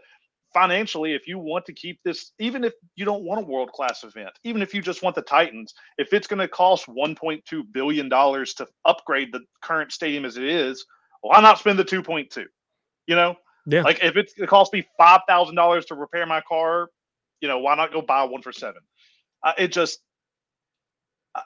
financially 0.53 1.13
if 1.13 1.27
you 1.27 1.38
want 1.38 1.65
to 1.65 1.74
keep 1.74 2.00
this, 2.03 2.31
even 2.39 2.63
if 2.63 2.74
you 2.95 3.05
don't 3.05 3.24
want 3.24 3.41
a 3.41 3.45
world 3.45 3.72
class 3.72 4.03
event, 4.03 4.31
even 4.43 4.62
if 4.62 4.74
you 4.74 4.81
just 4.81 5.03
want 5.03 5.15
the 5.15 5.22
Titans, 5.22 5.74
if 5.98 6.13
it's 6.13 6.27
going 6.27 6.39
to 6.39 6.48
cost 6.48 6.88
1.2 6.88 7.41
billion 7.72 8.10
dollars 8.10 8.53
to 8.55 8.67
upgrade 8.86 9.31
the 9.31 9.41
current 9.62 9.91
stadium 9.91 10.25
as 10.25 10.38
it 10.38 10.43
is, 10.43 10.86
why 11.22 11.41
not 11.41 11.60
spend 11.60 11.77
the 11.77 11.86
2.2? 11.86 12.45
You 13.07 13.15
know, 13.15 13.36
yeah. 13.65 13.81
Like 13.81 14.03
if 14.03 14.15
it's 14.15 14.34
it 14.38 14.48
costs 14.48 14.74
me 14.74 14.88
five 14.98 15.22
thousand 15.27 15.55
dollars 15.55 15.86
to 15.86 15.95
repair 15.95 16.25
my 16.25 16.41
car, 16.41 16.89
you 17.41 17.48
know, 17.48 17.60
why 17.60 17.75
not 17.75 17.91
go 17.91 18.01
buy 18.01 18.24
one 18.24 18.41
for 18.41 18.51
seven? 18.51 18.81
Uh, 19.43 19.53
it 19.57 19.72
just 19.72 20.00
uh, 21.34 21.41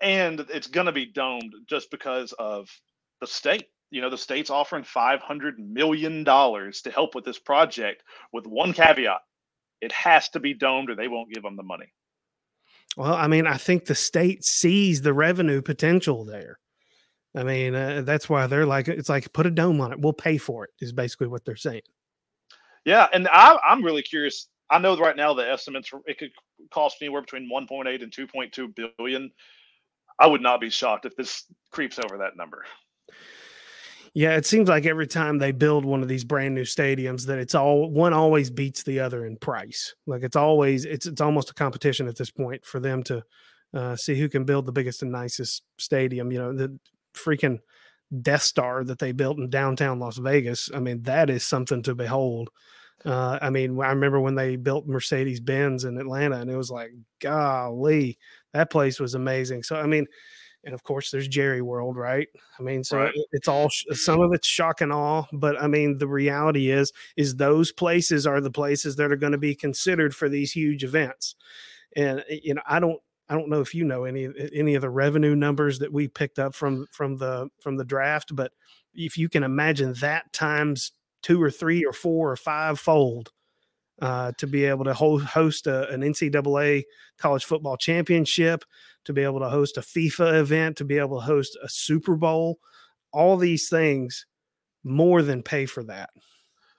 and 0.00 0.40
it's 0.52 0.68
going 0.68 0.86
to 0.86 0.92
be 0.92 1.06
domed 1.06 1.54
just 1.68 1.90
because 1.90 2.32
of 2.38 2.68
the 3.20 3.26
state. 3.26 3.66
You 3.90 4.00
know, 4.00 4.10
the 4.10 4.18
state's 4.18 4.50
offering 4.50 4.84
five 4.84 5.20
hundred 5.20 5.58
million 5.58 6.24
dollars 6.24 6.82
to 6.82 6.90
help 6.90 7.14
with 7.14 7.24
this 7.24 7.38
project, 7.38 8.02
with 8.32 8.46
one 8.46 8.72
caveat: 8.72 9.20
It 9.80 9.92
has 9.92 10.28
to 10.30 10.40
be 10.40 10.54
domed, 10.54 10.90
or 10.90 10.94
they 10.94 11.08
won't 11.08 11.32
give 11.32 11.42
them 11.42 11.56
the 11.56 11.62
money. 11.62 11.92
Well, 12.96 13.14
I 13.14 13.26
mean, 13.26 13.46
I 13.46 13.58
think 13.58 13.84
the 13.84 13.94
state 13.94 14.44
sees 14.44 15.02
the 15.02 15.12
revenue 15.12 15.60
potential 15.60 16.24
there. 16.24 16.58
I 17.36 17.44
mean, 17.44 17.74
uh, 17.74 18.02
that's 18.04 18.28
why 18.28 18.46
they're 18.46 18.66
like, 18.66 18.88
it's 18.88 19.10
like 19.10 19.32
put 19.34 19.46
a 19.46 19.50
dome 19.50 19.80
on 19.80 19.92
it. 19.92 20.00
We'll 20.00 20.14
pay 20.14 20.38
for 20.38 20.64
it. 20.64 20.70
Is 20.80 20.92
basically 20.92 21.26
what 21.26 21.44
they're 21.44 21.54
saying. 21.54 21.82
Yeah, 22.86 23.06
and 23.12 23.28
I, 23.30 23.58
I'm 23.68 23.84
really 23.84 24.02
curious. 24.02 24.48
I 24.70 24.78
know 24.78 24.96
right 24.96 25.16
now 25.16 25.34
the 25.34 25.48
estimates 25.48 25.90
it 26.06 26.18
could 26.18 26.30
cost 26.72 26.96
anywhere 27.02 27.20
between 27.20 27.50
1.8 27.52 28.02
and 28.02 28.12
2.2 28.12 28.90
billion. 28.98 29.30
I 30.18 30.26
would 30.26 30.40
not 30.40 30.60
be 30.60 30.70
shocked 30.70 31.04
if 31.04 31.14
this 31.14 31.44
creeps 31.70 31.98
over 31.98 32.18
that 32.18 32.36
number. 32.36 32.64
Yeah, 34.14 34.36
it 34.36 34.46
seems 34.46 34.70
like 34.70 34.86
every 34.86 35.06
time 35.06 35.38
they 35.38 35.52
build 35.52 35.84
one 35.84 36.00
of 36.00 36.08
these 36.08 36.24
brand 36.24 36.54
new 36.54 36.62
stadiums 36.62 37.26
that 37.26 37.38
it's 37.38 37.54
all 37.54 37.90
one 37.90 38.14
always 38.14 38.50
beats 38.50 38.82
the 38.82 39.00
other 39.00 39.26
in 39.26 39.36
price. 39.36 39.94
Like 40.06 40.22
it's 40.22 40.36
always 40.36 40.86
it's 40.86 41.04
it's 41.04 41.20
almost 41.20 41.50
a 41.50 41.54
competition 41.54 42.08
at 42.08 42.16
this 42.16 42.30
point 42.30 42.64
for 42.64 42.80
them 42.80 43.02
to 43.04 43.22
uh, 43.74 43.94
see 43.94 44.14
who 44.14 44.30
can 44.30 44.44
build 44.44 44.64
the 44.64 44.72
biggest 44.72 45.02
and 45.02 45.12
nicest 45.12 45.64
stadium. 45.76 46.32
You 46.32 46.38
know, 46.38 46.52
the 46.54 46.78
freaking 47.16 47.58
Death 48.22 48.42
Star 48.42 48.84
that 48.84 48.98
they 48.98 49.12
built 49.12 49.38
in 49.38 49.50
downtown 49.50 49.98
Las 49.98 50.18
Vegas. 50.18 50.70
I 50.74 50.80
mean, 50.80 51.02
that 51.02 51.30
is 51.30 51.44
something 51.44 51.82
to 51.82 51.94
behold. 51.94 52.50
Uh, 53.04 53.38
I 53.42 53.50
mean, 53.50 53.80
I 53.80 53.88
remember 53.88 54.20
when 54.20 54.34
they 54.34 54.56
built 54.56 54.86
Mercedes 54.86 55.40
Benz 55.40 55.84
in 55.84 55.98
Atlanta, 55.98 56.40
and 56.40 56.50
it 56.50 56.56
was 56.56 56.70
like, 56.70 56.92
golly, 57.20 58.18
that 58.52 58.70
place 58.70 58.98
was 58.98 59.14
amazing. 59.14 59.62
So, 59.62 59.76
I 59.76 59.86
mean, 59.86 60.06
and 60.66 60.74
of 60.74 60.82
course 60.82 61.10
there's 61.10 61.28
jerry 61.28 61.62
world 61.62 61.96
right 61.96 62.28
i 62.58 62.62
mean 62.62 62.84
so 62.84 62.98
right. 62.98 63.14
it's 63.32 63.48
all 63.48 63.68
some 63.92 64.20
of 64.20 64.32
it's 64.34 64.46
shock 64.46 64.80
and 64.80 64.92
awe 64.92 65.24
but 65.32 65.60
i 65.62 65.66
mean 65.66 65.96
the 65.96 66.08
reality 66.08 66.70
is 66.70 66.92
is 67.16 67.36
those 67.36 67.72
places 67.72 68.26
are 68.26 68.40
the 68.40 68.50
places 68.50 68.96
that 68.96 69.10
are 69.10 69.16
going 69.16 69.32
to 69.32 69.38
be 69.38 69.54
considered 69.54 70.14
for 70.14 70.28
these 70.28 70.52
huge 70.52 70.84
events 70.84 71.36
and 71.94 72.22
you 72.28 72.52
know 72.52 72.62
i 72.66 72.78
don't 72.78 73.00
i 73.28 73.34
don't 73.34 73.48
know 73.48 73.60
if 73.60 73.74
you 73.74 73.84
know 73.84 74.04
any 74.04 74.28
any 74.54 74.74
of 74.74 74.82
the 74.82 74.90
revenue 74.90 75.34
numbers 75.34 75.78
that 75.78 75.92
we 75.92 76.08
picked 76.08 76.38
up 76.38 76.54
from 76.54 76.86
from 76.90 77.16
the 77.16 77.48
from 77.60 77.76
the 77.76 77.84
draft 77.84 78.34
but 78.34 78.52
if 78.94 79.18
you 79.18 79.28
can 79.28 79.42
imagine 79.42 79.92
that 79.94 80.32
times 80.32 80.92
two 81.22 81.42
or 81.42 81.50
three 81.50 81.84
or 81.84 81.92
four 81.92 82.30
or 82.30 82.36
five 82.36 82.78
fold 82.78 83.30
uh, 84.00 84.32
to 84.38 84.46
be 84.46 84.64
able 84.64 84.84
to 84.84 84.94
host 84.94 85.66
a, 85.66 85.88
an 85.90 86.02
NCAA 86.02 86.84
college 87.18 87.44
football 87.44 87.76
championship, 87.76 88.64
to 89.04 89.12
be 89.12 89.22
able 89.22 89.40
to 89.40 89.48
host 89.48 89.76
a 89.78 89.80
FIFA 89.80 90.40
event, 90.40 90.76
to 90.76 90.84
be 90.84 90.98
able 90.98 91.18
to 91.18 91.26
host 91.26 91.56
a 91.62 91.68
Super 91.68 92.14
Bowl, 92.14 92.58
all 93.12 93.36
these 93.36 93.68
things 93.68 94.26
more 94.84 95.22
than 95.22 95.42
pay 95.42 95.66
for 95.66 95.82
that. 95.84 96.10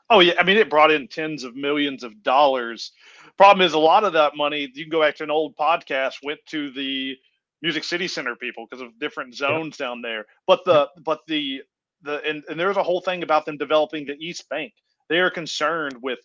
Oh 0.09 0.19
yeah, 0.19 0.33
I 0.39 0.43
mean 0.43 0.57
it 0.57 0.69
brought 0.69 0.91
in 0.91 1.07
tens 1.07 1.43
of 1.43 1.55
millions 1.55 2.03
of 2.03 2.23
dollars. 2.23 2.91
Problem 3.37 3.65
is 3.65 3.73
a 3.73 3.79
lot 3.79 4.03
of 4.03 4.13
that 4.13 4.35
money, 4.35 4.71
you 4.73 4.85
can 4.85 4.89
go 4.89 5.01
back 5.01 5.15
to 5.17 5.23
an 5.23 5.31
old 5.31 5.55
podcast, 5.55 6.15
went 6.23 6.39
to 6.47 6.71
the 6.71 7.17
Music 7.61 7.83
City 7.83 8.07
Center 8.07 8.35
people 8.35 8.65
because 8.69 8.81
of 8.81 8.97
different 8.99 9.35
zones 9.35 9.77
down 9.77 10.01
there. 10.01 10.25
But 10.45 10.63
the 10.65 10.85
mm-hmm. 10.85 11.03
but 11.03 11.21
the 11.27 11.61
the 12.01 12.23
and, 12.23 12.43
and 12.49 12.59
there's 12.59 12.77
a 12.77 12.83
whole 12.83 13.01
thing 13.01 13.23
about 13.23 13.45
them 13.45 13.57
developing 13.57 14.05
the 14.05 14.17
East 14.19 14.47
Bank. 14.49 14.73
They 15.09 15.19
are 15.19 15.29
concerned 15.29 15.97
with 16.01 16.19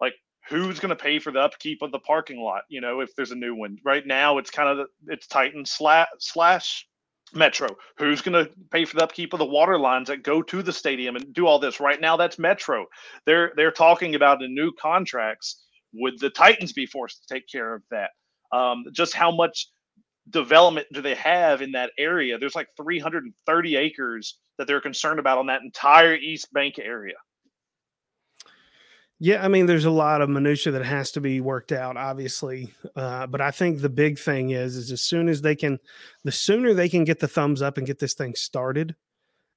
like 0.00 0.14
who's 0.48 0.80
going 0.80 0.90
to 0.90 0.96
pay 0.96 1.18
for 1.18 1.30
the 1.30 1.40
upkeep 1.40 1.82
of 1.82 1.92
the 1.92 1.98
parking 1.98 2.40
lot 2.40 2.62
you 2.68 2.80
know 2.80 3.00
if 3.00 3.14
there's 3.14 3.32
a 3.32 3.36
new 3.36 3.54
one 3.54 3.78
right 3.84 4.06
now 4.06 4.38
it's 4.38 4.50
kind 4.50 4.68
of 4.68 4.78
the, 4.78 5.12
it's 5.12 5.26
titan 5.26 5.64
slash 5.64 6.08
slash 6.18 6.86
metro. 7.34 7.68
Who's 7.98 8.22
going 8.22 8.44
to 8.44 8.50
pay 8.70 8.84
for 8.84 8.96
the 8.96 9.04
upkeep 9.04 9.32
of 9.32 9.38
the 9.38 9.46
water 9.46 9.78
lines 9.78 10.08
that 10.08 10.22
go 10.22 10.42
to 10.42 10.62
the 10.62 10.72
stadium 10.72 11.16
and 11.16 11.32
do 11.32 11.46
all 11.46 11.58
this? 11.58 11.80
Right 11.80 12.00
now 12.00 12.16
that's 12.16 12.38
metro. 12.38 12.86
They're 13.26 13.52
they're 13.56 13.70
talking 13.72 14.14
about 14.14 14.42
in 14.42 14.54
new 14.54 14.72
contracts 14.80 15.64
would 15.94 16.18
the 16.20 16.30
titans 16.30 16.72
be 16.72 16.86
forced 16.86 17.22
to 17.22 17.34
take 17.34 17.48
care 17.48 17.74
of 17.74 17.82
that. 17.90 18.10
Um, 18.56 18.84
just 18.92 19.14
how 19.14 19.30
much 19.34 19.68
development 20.30 20.86
do 20.92 21.02
they 21.02 21.14
have 21.16 21.62
in 21.62 21.72
that 21.72 21.92
area? 21.98 22.38
There's 22.38 22.56
like 22.56 22.68
330 22.76 23.76
acres 23.76 24.38
that 24.58 24.66
they're 24.66 24.80
concerned 24.80 25.18
about 25.20 25.38
on 25.38 25.46
that 25.46 25.62
entire 25.62 26.14
east 26.16 26.52
bank 26.52 26.78
area 26.78 27.14
yeah, 29.20 29.44
I 29.44 29.48
mean, 29.48 29.66
there's 29.66 29.84
a 29.84 29.90
lot 29.90 30.20
of 30.20 30.28
minutia 30.28 30.72
that 30.72 30.84
has 30.84 31.10
to 31.12 31.20
be 31.20 31.40
worked 31.40 31.72
out, 31.72 31.96
obviously. 31.96 32.72
Uh, 32.94 33.26
but 33.26 33.40
I 33.40 33.50
think 33.50 33.80
the 33.80 33.88
big 33.88 34.18
thing 34.18 34.50
is, 34.50 34.76
is 34.76 34.92
as 34.92 35.00
soon 35.00 35.28
as 35.28 35.42
they 35.42 35.56
can, 35.56 35.78
the 36.24 36.32
sooner 36.32 36.72
they 36.72 36.88
can 36.88 37.04
get 37.04 37.18
the 37.18 37.28
thumbs 37.28 37.60
up 37.60 37.78
and 37.78 37.86
get 37.86 37.98
this 37.98 38.14
thing 38.14 38.34
started, 38.36 38.94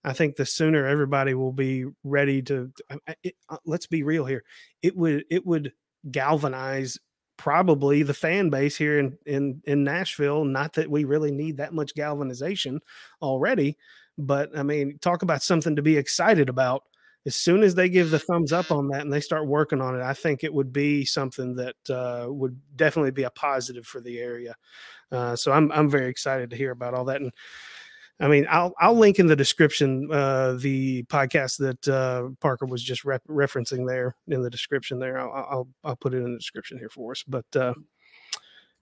I 0.04 0.14
think 0.14 0.36
the 0.36 0.48
sooner 0.48 0.88
everybody 0.88 1.36
will 1.36 1.54
be 1.54 1.86
ready 2.04 2.42
to. 2.44 2.72
It, 3.24 3.36
uh, 3.50 3.58
let's 3.66 3.86
be 3.86 4.02
real 4.02 4.26
here. 4.26 4.44
It 4.82 4.98
would 4.98 5.26
it 5.30 5.46
would 5.46 5.74
galvanize 6.10 6.98
probably 7.38 8.02
the 8.02 8.14
fan 8.14 8.50
base 8.50 8.76
here 8.76 8.98
in 8.98 9.18
in 9.28 9.62
in 9.66 9.84
Nashville. 9.84 10.44
Not 10.44 10.74
that 10.74 10.90
we 10.90 11.04
really 11.04 11.32
need 11.32 11.58
that 11.58 11.74
much 11.74 11.94
galvanization 11.94 12.80
already, 13.22 13.78
but 14.18 14.58
I 14.58 14.64
mean, 14.64 14.98
talk 15.02 15.22
about 15.22 15.44
something 15.44 15.76
to 15.76 15.84
be 15.84 15.98
excited 15.98 16.50
about 16.50 16.84
as 17.26 17.36
soon 17.36 17.64
as 17.64 17.76
they 17.76 17.88
give 17.88 18.10
the 18.10 18.20
thumbs 18.20 18.52
up 18.52 18.72
on 18.72 18.88
that 18.90 19.02
and 19.02 19.14
they 19.14 19.20
start 19.20 19.46
working 19.48 19.82
on 19.82 19.96
it, 19.96 20.04
I 20.04 20.14
think 20.14 20.44
it 20.44 20.54
would 20.54 20.74
be 20.74 21.06
something 21.06 21.56
that 21.56 21.76
uh, 21.90 22.26
would 22.30 22.60
definitely 22.76 23.12
be 23.12 23.24
a 23.24 23.30
positive 23.30 23.86
for 23.86 24.02
the 24.02 24.20
area. 24.20 24.56
Uh, 25.12 25.36
so 25.36 25.52
I'm 25.52 25.72
I'm 25.72 25.90
very 25.90 26.10
excited 26.10 26.50
to 26.50 26.56
hear 26.56 26.72
about 26.72 26.94
all 26.94 27.06
that. 27.06 27.22
And 27.22 27.32
I 28.20 28.28
mean, 28.28 28.48
I'll 28.50 28.74
I'll 28.80 28.98
link 28.98 29.20
in 29.20 29.28
the 29.28 29.36
description 29.36 30.10
uh, 30.12 30.54
the 30.54 31.04
podcast 31.04 31.58
that 31.58 31.88
uh, 31.88 32.30
Parker 32.40 32.66
was 32.66 32.84
just 32.84 33.04
rep- 33.04 33.28
referencing 33.28 33.88
there 33.88 34.16
in 34.28 34.42
the 34.42 34.50
description 34.50 35.00
there. 35.00 35.20
I'll, 35.20 35.48
I'll, 35.50 35.68
I'll 35.84 35.96
put 35.96 36.14
it 36.14 36.24
in 36.24 36.32
the 36.32 36.40
description 36.40 36.78
here 36.78 36.90
for 36.90 37.12
us. 37.12 37.24
But 37.28 37.46
uh, 37.56 37.74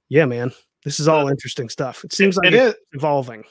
yeah, 0.07 0.25
man, 0.25 0.51
this 0.85 0.99
is 0.99 1.07
all 1.07 1.27
interesting 1.27 1.67
stuff. 1.67 2.03
It 2.03 2.13
seems 2.13 2.37
like 2.37 2.47
it 2.47 2.53
it's 2.53 2.75
is 2.75 2.83
evolving. 2.93 3.43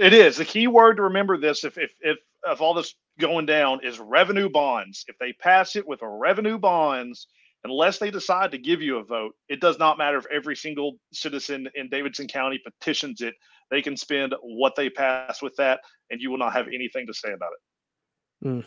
It 0.00 0.14
is 0.14 0.38
the 0.38 0.46
key 0.46 0.66
word 0.66 0.96
to 0.96 1.02
remember. 1.02 1.36
This 1.36 1.62
if 1.62 1.76
if 1.76 1.92
if 2.00 2.16
of 2.44 2.62
all 2.62 2.72
this 2.72 2.94
going 3.18 3.44
down 3.44 3.84
is 3.84 4.00
revenue 4.00 4.48
bonds. 4.48 5.04
If 5.08 5.18
they 5.18 5.34
pass 5.34 5.76
it 5.76 5.86
with 5.86 6.00
revenue 6.02 6.58
bonds, 6.58 7.26
unless 7.64 7.98
they 7.98 8.10
decide 8.10 8.50
to 8.52 8.58
give 8.58 8.80
you 8.80 8.96
a 8.96 9.04
vote, 9.04 9.34
it 9.50 9.60
does 9.60 9.78
not 9.78 9.98
matter 9.98 10.16
if 10.16 10.24
every 10.32 10.56
single 10.56 10.96
citizen 11.12 11.68
in 11.74 11.90
Davidson 11.90 12.28
County 12.28 12.58
petitions 12.64 13.20
it. 13.20 13.34
They 13.70 13.82
can 13.82 13.94
spend 13.94 14.34
what 14.42 14.74
they 14.74 14.88
pass 14.88 15.42
with 15.42 15.54
that, 15.56 15.80
and 16.10 16.18
you 16.18 16.30
will 16.30 16.38
not 16.38 16.54
have 16.54 16.66
anything 16.68 17.06
to 17.06 17.14
say 17.14 17.32
about 17.32 17.50
it. 17.52 18.48
Mm. 18.48 18.64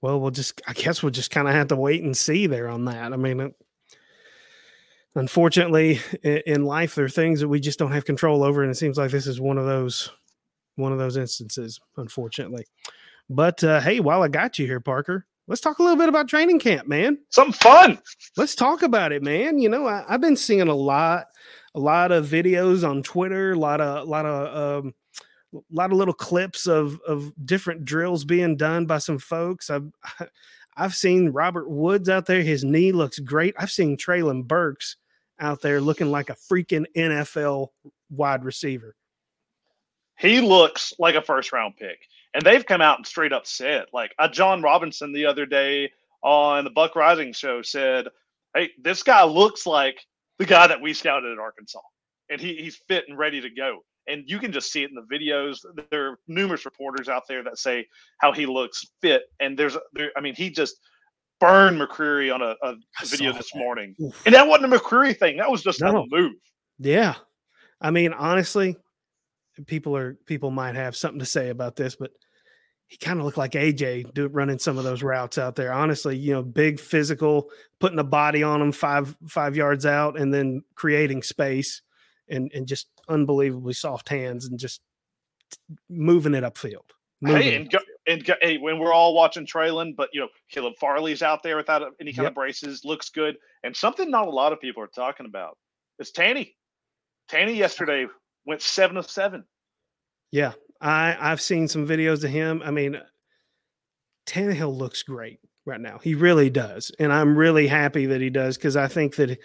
Well, 0.00 0.20
we'll 0.20 0.30
just, 0.30 0.62
I 0.68 0.72
guess 0.72 1.02
we'll 1.02 1.10
just 1.10 1.32
kind 1.32 1.48
of 1.48 1.54
have 1.54 1.68
to 1.68 1.76
wait 1.76 2.02
and 2.04 2.16
see 2.16 2.46
there 2.46 2.68
on 2.68 2.84
that. 2.84 3.12
I 3.12 3.16
mean, 3.16 3.52
unfortunately, 5.16 6.00
in, 6.22 6.64
life, 6.64 6.94
there 6.94 7.06
are 7.06 7.08
things 7.08 7.40
that 7.40 7.48
we 7.48 7.58
just 7.58 7.78
don't 7.78 7.92
have 7.92 8.04
control 8.04 8.44
over, 8.44 8.62
and 8.62 8.70
it 8.70 8.76
seems 8.76 8.98
like 8.98 9.10
this 9.10 9.26
is 9.26 9.40
one 9.40 9.58
of 9.58 9.66
those, 9.66 10.10
one 10.76 10.92
of 10.92 10.98
those 10.98 11.16
instances, 11.16 11.80
unfortunately. 11.96 12.64
But 13.28 13.64
uh, 13.64 13.80
hey, 13.80 13.98
while 13.98 14.22
I 14.22 14.28
got 14.28 14.58
you 14.58 14.66
here, 14.66 14.78
Parker, 14.78 15.26
let's 15.48 15.60
talk 15.60 15.78
a 15.78 15.82
little 15.82 15.98
bit 15.98 16.08
about 16.08 16.28
training 16.28 16.60
camp, 16.60 16.86
man. 16.86 17.18
Some 17.30 17.50
fun. 17.50 17.98
Let's 18.36 18.54
talk 18.54 18.82
about 18.82 19.10
it, 19.10 19.22
man. 19.22 19.58
You 19.58 19.68
know, 19.68 19.86
I, 19.86 20.04
have 20.08 20.20
been 20.20 20.36
seeing 20.36 20.68
a 20.68 20.74
lot, 20.74 21.26
a 21.74 21.80
lot 21.80 22.12
of 22.12 22.26
videos 22.26 22.88
on 22.88 23.02
Twitter, 23.02 23.52
a 23.52 23.58
lot 23.58 23.80
of, 23.80 24.06
a 24.06 24.10
lot 24.10 24.26
of, 24.26 24.84
um, 24.84 24.94
a 25.54 25.60
lot 25.70 25.90
of 25.90 25.96
little 25.96 26.14
clips 26.14 26.66
of 26.66 27.00
of 27.06 27.32
different 27.46 27.84
drills 27.84 28.24
being 28.24 28.56
done 28.56 28.84
by 28.84 28.98
some 28.98 29.18
folks. 29.18 29.70
I've 29.70 29.90
I've 30.76 30.94
seen 30.94 31.30
Robert 31.30 31.70
Woods 31.70 32.10
out 32.10 32.26
there. 32.26 32.42
His 32.42 32.62
knee 32.62 32.92
looks 32.92 33.18
great. 33.18 33.54
I've 33.58 33.70
seen 33.70 33.96
Treylon 33.96 34.46
Burks 34.46 34.96
out 35.40 35.60
there 35.60 35.80
looking 35.80 36.10
like 36.10 36.30
a 36.30 36.36
freaking 36.50 36.86
NFL 36.96 37.68
wide 38.10 38.44
receiver. 38.44 38.94
He 40.18 40.40
looks 40.40 40.94
like 40.98 41.14
a 41.14 41.22
first 41.22 41.52
round 41.52 41.76
pick 41.76 41.98
and 42.36 42.44
they've 42.44 42.66
come 42.66 42.82
out 42.82 42.98
and 42.98 43.06
straight 43.06 43.32
up 43.32 43.46
said, 43.46 43.86
like 43.94 44.14
uh, 44.18 44.28
Jon 44.28 44.60
Robinson 44.60 45.10
the 45.12 45.24
other 45.24 45.46
day 45.46 45.90
on 46.22 46.64
the 46.64 46.70
Buck 46.70 46.92
Reising 46.92 47.34
show 47.34 47.62
said, 47.62 48.08
"Hey, 48.54 48.70
this 48.78 49.02
guy 49.02 49.24
looks 49.24 49.66
like 49.66 49.98
the 50.38 50.44
guy 50.44 50.66
that 50.66 50.82
we 50.82 50.92
scouted 50.92 51.32
at 51.32 51.38
Arkansas, 51.38 51.80
and 52.28 52.38
he, 52.38 52.56
he's 52.56 52.76
fit 52.88 53.06
and 53.08 53.16
ready 53.16 53.40
to 53.40 53.48
go." 53.48 53.80
And 54.06 54.22
you 54.26 54.38
can 54.38 54.52
just 54.52 54.70
see 54.70 54.82
it 54.82 54.90
in 54.90 54.96
the 54.96 55.16
videos. 55.16 55.64
There 55.90 56.10
are 56.10 56.18
numerous 56.28 56.66
reporters 56.66 57.08
out 57.08 57.22
there 57.26 57.42
that 57.42 57.58
say 57.58 57.86
how 58.18 58.32
he 58.32 58.44
looks 58.44 58.84
fit, 59.00 59.22
and 59.40 59.58
there's, 59.58 59.78
there, 59.94 60.12
I 60.14 60.20
mean, 60.20 60.34
he 60.34 60.50
just 60.50 60.76
burned 61.40 61.80
McCreary 61.80 62.34
on 62.34 62.42
a, 62.42 62.54
a 62.62 62.74
video 63.04 63.32
this 63.32 63.50
that. 63.52 63.58
morning, 63.58 63.94
Oof. 64.00 64.22
and 64.26 64.34
that 64.34 64.46
wasn't 64.46 64.72
a 64.72 64.78
McCreary 64.78 65.16
thing. 65.16 65.36
That 65.36 65.50
was 65.50 65.62
just 65.62 65.80
no. 65.80 66.02
a 66.02 66.06
move. 66.08 66.32
Yeah, 66.78 67.14
I 67.80 67.90
mean, 67.90 68.12
honestly, 68.12 68.76
people 69.66 69.96
are 69.96 70.14
people 70.26 70.50
might 70.50 70.74
have 70.74 70.96
something 70.96 71.20
to 71.20 71.26
say 71.26 71.48
about 71.48 71.76
this, 71.76 71.96
but 71.96 72.10
he 72.88 72.96
kind 72.96 73.18
of 73.18 73.24
looked 73.24 73.38
like 73.38 73.52
AJ 73.52 74.14
do, 74.14 74.28
running 74.28 74.58
some 74.58 74.78
of 74.78 74.84
those 74.84 75.02
routes 75.02 75.38
out 75.38 75.56
there. 75.56 75.72
Honestly, 75.72 76.16
you 76.16 76.32
know, 76.32 76.42
big 76.42 76.78
physical, 76.78 77.50
putting 77.80 77.98
a 77.98 78.04
body 78.04 78.42
on 78.42 78.62
him 78.62 78.72
five 78.72 79.16
five 79.28 79.56
yards 79.56 79.86
out, 79.86 80.18
and 80.18 80.32
then 80.32 80.62
creating 80.74 81.22
space, 81.22 81.82
and 82.28 82.50
and 82.54 82.66
just 82.66 82.88
unbelievably 83.08 83.72
soft 83.72 84.08
hands, 84.08 84.46
and 84.46 84.58
just 84.58 84.80
moving 85.88 86.34
it 86.34 86.44
upfield. 86.44 86.90
Moving 87.20 87.42
hey, 87.42 87.56
and 87.56 87.70
go, 87.70 87.78
and 88.06 88.28
hey, 88.40 88.58
when 88.58 88.78
we're 88.78 88.92
all 88.92 89.14
watching 89.14 89.46
Treylon, 89.46 89.94
but 89.96 90.10
you 90.12 90.20
know, 90.20 90.28
Caleb 90.50 90.74
Farley's 90.78 91.22
out 91.22 91.42
there 91.42 91.56
without 91.56 91.82
any 92.00 92.12
kind 92.12 92.24
yep. 92.24 92.32
of 92.32 92.34
braces, 92.34 92.84
looks 92.84 93.10
good. 93.10 93.36
And 93.64 93.74
something 93.74 94.10
not 94.10 94.28
a 94.28 94.30
lot 94.30 94.52
of 94.52 94.60
people 94.60 94.82
are 94.82 94.88
talking 94.88 95.26
about 95.26 95.58
is 95.98 96.10
Tanny. 96.10 96.54
Tanny 97.28 97.54
yesterday 97.54 98.06
went 98.44 98.62
seven 98.62 98.96
of 98.96 99.10
seven. 99.10 99.44
Yeah, 100.30 100.52
I 100.80 101.16
I've 101.18 101.40
seen 101.40 101.68
some 101.68 101.86
videos 101.86 102.24
of 102.24 102.30
him. 102.30 102.62
I 102.64 102.70
mean, 102.70 103.00
Tannehill 104.26 104.76
looks 104.76 105.02
great 105.02 105.40
right 105.64 105.80
now. 105.80 105.98
He 105.98 106.14
really 106.14 106.50
does, 106.50 106.92
and 106.98 107.12
I'm 107.12 107.36
really 107.36 107.66
happy 107.66 108.06
that 108.06 108.20
he 108.20 108.30
does 108.30 108.56
because 108.56 108.76
I 108.76 108.86
think 108.86 109.16
that 109.16 109.38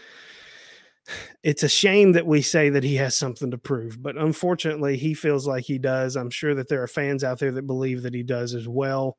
it's 1.43 1.63
a 1.63 1.69
shame 1.69 2.11
that 2.13 2.25
we 2.27 2.41
say 2.41 2.69
that 2.69 2.83
he 2.83 2.95
has 2.95 3.15
something 3.15 3.51
to 3.51 3.57
prove, 3.57 4.01
but 4.01 4.17
unfortunately, 4.17 4.97
he 4.97 5.13
feels 5.13 5.47
like 5.47 5.63
he 5.63 5.77
does. 5.77 6.15
I'm 6.15 6.29
sure 6.29 6.53
that 6.55 6.67
there 6.69 6.83
are 6.83 6.87
fans 6.87 7.23
out 7.23 7.39
there 7.39 7.51
that 7.51 7.67
believe 7.67 8.03
that 8.03 8.13
he 8.13 8.23
does 8.23 8.53
as 8.53 8.67
well. 8.67 9.17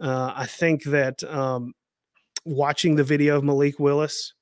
Uh, 0.00 0.32
I 0.34 0.46
think 0.46 0.84
that 0.84 1.22
um, 1.24 1.74
watching 2.44 2.96
the 2.96 3.04
video 3.04 3.36
of 3.36 3.44
Malik 3.44 3.78
Willis, 3.78 4.34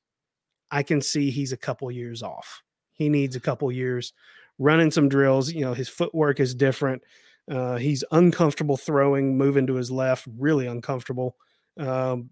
I 0.70 0.82
can 0.82 1.00
see 1.00 1.30
he's 1.30 1.52
a 1.52 1.56
couple 1.56 1.90
years 1.90 2.22
off. 2.22 2.62
He 2.92 3.08
needs 3.08 3.37
a 3.37 3.40
couple 3.40 3.70
years 3.72 4.12
running 4.58 4.90
some 4.90 5.08
drills. 5.08 5.52
You 5.52 5.62
know, 5.62 5.75
his 5.75 5.88
footwork 5.88 6.40
is 6.40 6.54
different. 6.54 7.02
Uh, 7.50 7.76
he's 7.76 8.04
uncomfortable 8.12 8.76
throwing, 8.76 9.37
moving 9.37 9.66
to 9.66 9.75
his 9.75 9.90
left, 9.90 10.26
really 10.38 10.66
uncomfortable. 10.66 11.37
Um, 11.78 12.30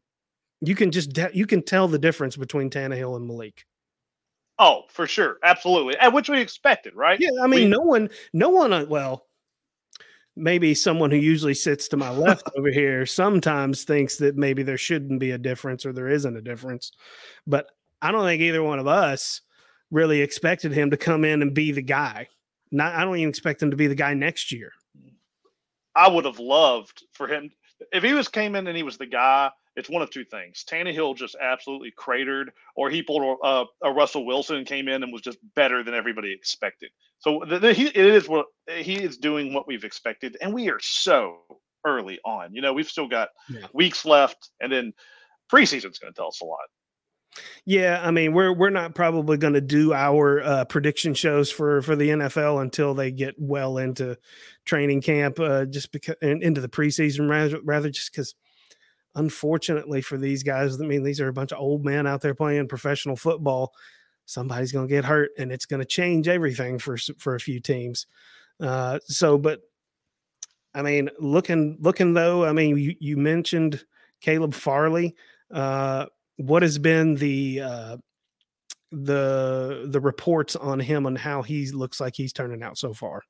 you 0.61 0.75
can 0.75 0.91
just 0.91 1.13
de- 1.13 1.31
you 1.33 1.47
can 1.47 1.63
tell 1.63 1.89
the 1.89 1.99
difference 1.99 2.37
between 2.37 2.71
Tannehill 2.71 3.17
and 3.17 3.27
Malik. 3.27 3.67
Oh, 4.63 4.83
for 4.89 5.07
sure, 5.07 5.39
absolutely, 5.43 5.97
and 5.97 6.13
which 6.13 6.29
we 6.29 6.39
expected, 6.39 6.95
right? 6.95 7.19
Yeah, 7.19 7.31
I 7.43 7.47
mean, 7.47 7.65
we, 7.65 7.69
no 7.69 7.81
one, 7.81 8.11
no 8.35 8.51
one. 8.51 8.75
Uh, 8.75 8.85
well, 8.87 9.25
maybe 10.37 10.75
someone 10.75 11.11
who 11.11 11.17
usually 11.17 11.55
sits 11.55 11.89
to 11.89 11.97
my 11.97 12.11
left 12.11 12.47
over 12.57 12.71
here 12.71 13.07
sometimes 13.07 13.85
thinks 13.85 14.17
that 14.19 14.37
maybe 14.37 14.63
there 14.63 14.77
shouldn't 14.77 15.19
be 15.19 15.31
a 15.31 15.39
difference 15.39 15.87
or 15.87 15.95
there 15.95 16.09
isn't 16.09 16.37
a 16.37 16.43
difference, 16.43 16.93
but 17.47 17.71
I 18.03 18.13
don't 18.13 18.25
think 18.25 18.43
either 18.43 18.63
one 18.63 18.79
of 18.79 18.87
us 18.87 19.41
really 19.91 20.21
expected 20.21 20.73
him 20.73 20.91
to 20.91 20.97
come 20.99 21.25
in 21.25 21.41
and 21.41 21.55
be 21.55 21.73
the 21.73 21.83
guy. 21.83 22.29
Not, 22.71 22.95
I 22.95 23.05
don't 23.05 23.17
even 23.17 23.31
expect 23.31 23.63
him 23.63 23.71
to 23.71 23.77
be 23.77 23.87
the 23.87 23.95
guy 23.95 24.15
next 24.15 24.53
year. 24.53 24.73
I 25.97 26.09
would 26.09 26.27
have 26.27 26.39
loved 26.39 27.03
for 27.13 27.27
him 27.27 27.51
if 27.93 28.05
he 28.05 28.13
was 28.13 28.29
came 28.29 28.55
in 28.55 28.67
and 28.67 28.77
he 28.77 28.83
was 28.83 28.99
the 28.99 29.07
guy 29.07 29.51
it's 29.77 29.89
one 29.89 30.03
of 30.03 30.11
two 30.11 30.25
things. 30.25 30.65
Tannehill 30.69 31.17
just 31.17 31.37
absolutely 31.41 31.93
cratered, 31.93 32.53
or 32.75 32.91
he 32.91 33.03
pulled 33.03 33.39
a, 33.43 33.65
a 33.83 33.93
Russell 33.93 34.27
Wilson 34.27 34.65
came 34.65 34.89
in 34.89 35.03
and 35.03 35.13
was 35.13 35.23
just 35.23 35.39
better 35.55 35.83
than 35.83 35.95
everybody 35.95 36.33
expected. 36.33 36.91
So 37.19 37.43
the, 37.49 37.59
the, 37.59 37.73
he, 37.73 37.87
it 37.87 37.97
is 37.97 38.29
what 38.29 38.47
he 38.69 38.95
is 38.95 39.17
doing 39.17 39.53
what 39.53 39.67
we've 39.67 39.85
expected, 39.85 40.37
and 40.41 40.53
we 40.53 40.71
are 40.71 40.81
so 40.81 41.39
early 41.87 42.19
on. 42.25 42.55
You 42.55 42.63
know, 42.63 42.73
we've 42.73 42.89
still 42.89 43.09
got 43.09 43.29
yeah. 43.49 43.67
weeks 43.73 44.05
left, 44.05 44.51
and 44.61 44.73
then 44.73 44.93
preseason's 45.53 45.99
going 45.99 46.13
to 46.13 46.17
tell 46.17 46.29
us 46.29 46.41
a 46.41 46.45
lot. 46.45 46.59
Yeah, 47.65 48.01
I 48.03 48.11
mean, 48.11 48.33
we're 48.33 48.53
we're 48.53 48.71
not 48.71 48.95
probably 48.95 49.37
going 49.37 49.53
to 49.53 49.61
do 49.61 49.93
our 49.93 50.43
uh, 50.43 50.65
prediction 50.65 51.15
shows 51.15 51.51
for 51.51 51.81
for 51.83 51.95
the 51.95 52.09
NFL 52.09 52.61
until 52.61 52.95
they 52.95 53.13
get 53.13 53.37
well 53.39 53.79
into 53.79 54.19
training 54.65 55.03
camp, 55.03 55.39
uh, 55.39 55.65
just 55.67 55.93
because 55.93 56.17
and 56.23 56.43
into 56.43 56.61
the 56.61 56.69
preseason 56.69 57.31
rather 57.31 57.61
rather 57.63 57.89
just 57.89 58.11
because 58.11 58.35
unfortunately 59.15 60.01
for 60.01 60.17
these 60.17 60.43
guys, 60.43 60.81
I 60.81 60.85
mean, 60.85 61.03
these 61.03 61.21
are 61.21 61.29
a 61.29 61.33
bunch 61.33 61.53
of 61.53 61.59
old 61.59 61.85
men 61.85 62.07
out 62.07 62.21
there 62.21 62.35
playing 62.35 62.69
professional 62.69 63.17
football. 63.17 63.75
Somebody's 64.27 64.73
going 64.73 64.87
to 64.87 64.95
get 64.95 65.05
hurt, 65.05 65.31
and 65.39 65.51
it's 65.51 65.67
going 65.67 65.81
to 65.81 65.87
change 65.87 66.29
everything 66.29 66.79
for 66.79 66.97
for 67.19 67.35
a 67.35 67.41
few 67.41 67.61
teams. 67.61 68.07
Uh, 68.61 68.99
so, 69.05 69.39
but 69.39 69.61
I 70.75 70.83
mean, 70.83 71.11
looking 71.19 71.79
looking 71.81 72.15
though, 72.15 72.45
I 72.45 72.53
mean, 72.53 72.77
you, 72.77 72.95
you 73.01 73.17
mentioned 73.17 73.85
Caleb 74.21 74.55
Farley. 74.55 75.17
Uh, 75.53 76.07
what 76.37 76.63
has 76.63 76.79
been 76.79 77.17
the 77.17 77.61
uh, 77.61 77.97
the 78.93 79.87
the 79.89 80.01
reports 80.01 80.55
on 80.57 80.79
him 80.79 81.07
and 81.07 81.19
how 81.19 81.43
he 81.43 81.71
looks 81.73 82.01
like 82.01 82.15
he's 82.15 82.33
turning 82.33 82.63
out 82.63 82.79
so 82.79 82.95
far? 82.95 83.23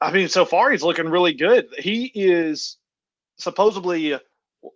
I 0.00 0.12
mean, 0.12 0.28
so 0.28 0.44
far 0.44 0.70
he's 0.70 0.82
looking 0.82 1.08
really 1.08 1.32
good. 1.34 1.68
He 1.78 2.10
is 2.14 2.78
supposedly 3.36 4.18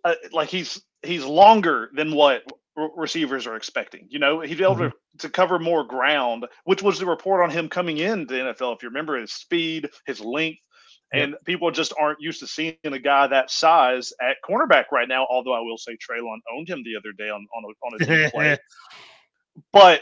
uh, 0.03 0.15
like 0.31 0.49
he's 0.49 0.81
he's 1.01 1.25
longer 1.25 1.89
than 1.95 2.13
what 2.15 2.43
receivers 2.95 3.45
are 3.45 3.55
expecting. 3.55 4.07
You 4.09 4.19
know, 4.19 4.41
he's 4.41 4.59
able 4.59 4.75
mm-hmm. 4.75 5.17
to, 5.19 5.27
to 5.27 5.29
cover 5.29 5.59
more 5.59 5.83
ground, 5.83 6.45
which 6.63 6.81
was 6.81 6.99
the 6.99 7.05
report 7.05 7.43
on 7.43 7.49
him 7.49 7.69
coming 7.69 7.97
in 7.97 8.25
the 8.25 8.35
NFL. 8.35 8.75
If 8.75 8.83
you 8.83 8.89
remember 8.89 9.19
his 9.19 9.31
speed, 9.31 9.89
his 10.05 10.19
length, 10.19 10.59
and 11.13 11.35
people 11.45 11.69
just 11.69 11.93
aren't 11.99 12.19
used 12.19 12.39
to 12.39 12.47
seeing 12.47 12.75
a 12.83 12.97
guy 12.97 13.27
that 13.27 13.51
size 13.51 14.11
at 14.19 14.37
cornerback 14.43 14.85
right 14.91 15.07
now. 15.07 15.27
Although 15.29 15.53
I 15.53 15.59
will 15.59 15.77
say 15.77 15.91
Treylon 15.93 16.39
owned 16.55 16.67
him 16.67 16.83
the 16.83 16.97
other 16.97 17.11
day 17.15 17.29
on 17.29 17.45
on 17.55 17.63
a, 17.63 17.85
on 17.85 18.25
a 18.25 18.29
play. 18.31 18.57
But 19.71 20.01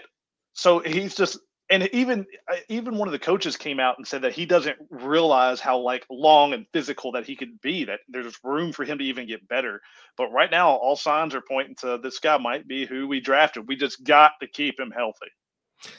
so 0.53 0.79
he's 0.79 1.13
just 1.13 1.37
and 1.71 1.89
even 1.93 2.25
uh, 2.51 2.57
even 2.69 2.97
one 2.97 3.07
of 3.07 3.13
the 3.13 3.19
coaches 3.19 3.55
came 3.55 3.79
out 3.79 3.97
and 3.97 4.07
said 4.07 4.21
that 4.21 4.33
he 4.33 4.45
doesn't 4.45 4.77
realize 4.89 5.59
how 5.59 5.77
like 5.77 6.05
long 6.09 6.53
and 6.53 6.65
physical 6.73 7.11
that 7.13 7.25
he 7.25 7.35
could 7.35 7.59
be 7.61 7.85
that 7.85 8.01
there's 8.09 8.37
room 8.43 8.73
for 8.73 8.83
him 8.83 8.97
to 8.97 9.03
even 9.03 9.27
get 9.27 9.47
better. 9.47 9.81
But 10.17 10.31
right 10.31 10.51
now 10.51 10.71
all 10.71 10.95
signs 10.95 11.33
are 11.33 11.41
pointing 11.41 11.75
to 11.77 11.97
this 12.01 12.19
guy 12.19 12.37
might 12.37 12.67
be 12.67 12.85
who 12.85 13.07
we 13.07 13.21
drafted. 13.21 13.67
We 13.67 13.75
just 13.75 14.03
got 14.03 14.33
to 14.41 14.47
keep 14.47 14.79
him 14.79 14.91
healthy. 14.91 15.27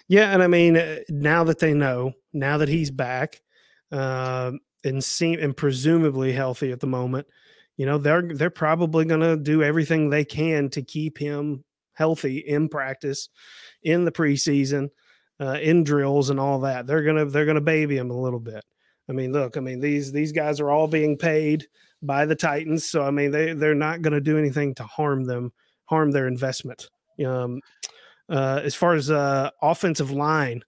Yeah 0.06 0.32
and 0.32 0.42
i 0.42 0.46
mean 0.46 0.76
uh, 0.76 0.98
now 1.08 1.42
that 1.44 1.58
they 1.58 1.74
know 1.74 2.12
now 2.32 2.58
that 2.58 2.68
he's 2.68 2.90
back 2.90 3.40
uh, 3.90 4.52
and 4.84 5.02
seem 5.02 5.40
and 5.40 5.56
presumably 5.56 6.32
healthy 6.32 6.70
at 6.70 6.78
the 6.78 6.86
moment 6.86 7.26
you 7.76 7.86
know 7.86 7.98
they're 7.98 8.22
they're 8.34 8.50
probably 8.50 9.04
going 9.04 9.20
to 9.20 9.36
do 9.36 9.62
everything 9.62 10.08
they 10.08 10.24
can 10.24 10.68
to 10.70 10.82
keep 10.82 11.18
him 11.18 11.64
healthy 11.94 12.38
in 12.38 12.68
practice 12.68 13.28
in 13.82 14.04
the 14.04 14.12
preseason 14.12 14.88
uh, 15.42 15.58
in 15.60 15.82
drills 15.82 16.30
and 16.30 16.38
all 16.38 16.60
that. 16.60 16.86
They're 16.86 17.02
gonna 17.02 17.24
they're 17.24 17.46
gonna 17.46 17.60
baby 17.60 17.96
him 17.96 18.10
a 18.10 18.20
little 18.20 18.40
bit. 18.40 18.64
I 19.08 19.12
mean, 19.12 19.32
look, 19.32 19.56
I 19.56 19.60
mean 19.60 19.80
these 19.80 20.12
these 20.12 20.32
guys 20.32 20.60
are 20.60 20.70
all 20.70 20.86
being 20.86 21.18
paid 21.18 21.66
by 22.00 22.26
the 22.26 22.36
Titans, 22.36 22.84
so 22.88 23.02
I 23.02 23.10
mean 23.10 23.30
they 23.32 23.52
they're 23.52 23.74
not 23.74 24.02
to 24.02 24.20
do 24.20 24.38
anything 24.38 24.74
to 24.76 24.84
harm 24.84 25.24
them, 25.24 25.52
harm 25.86 26.12
their 26.12 26.28
investment. 26.28 26.88
Um, 27.24 27.60
uh, 28.28 28.60
as 28.62 28.74
far 28.74 28.94
as 28.94 29.10
uh, 29.10 29.50
offensive 29.60 30.10
line, 30.10 30.62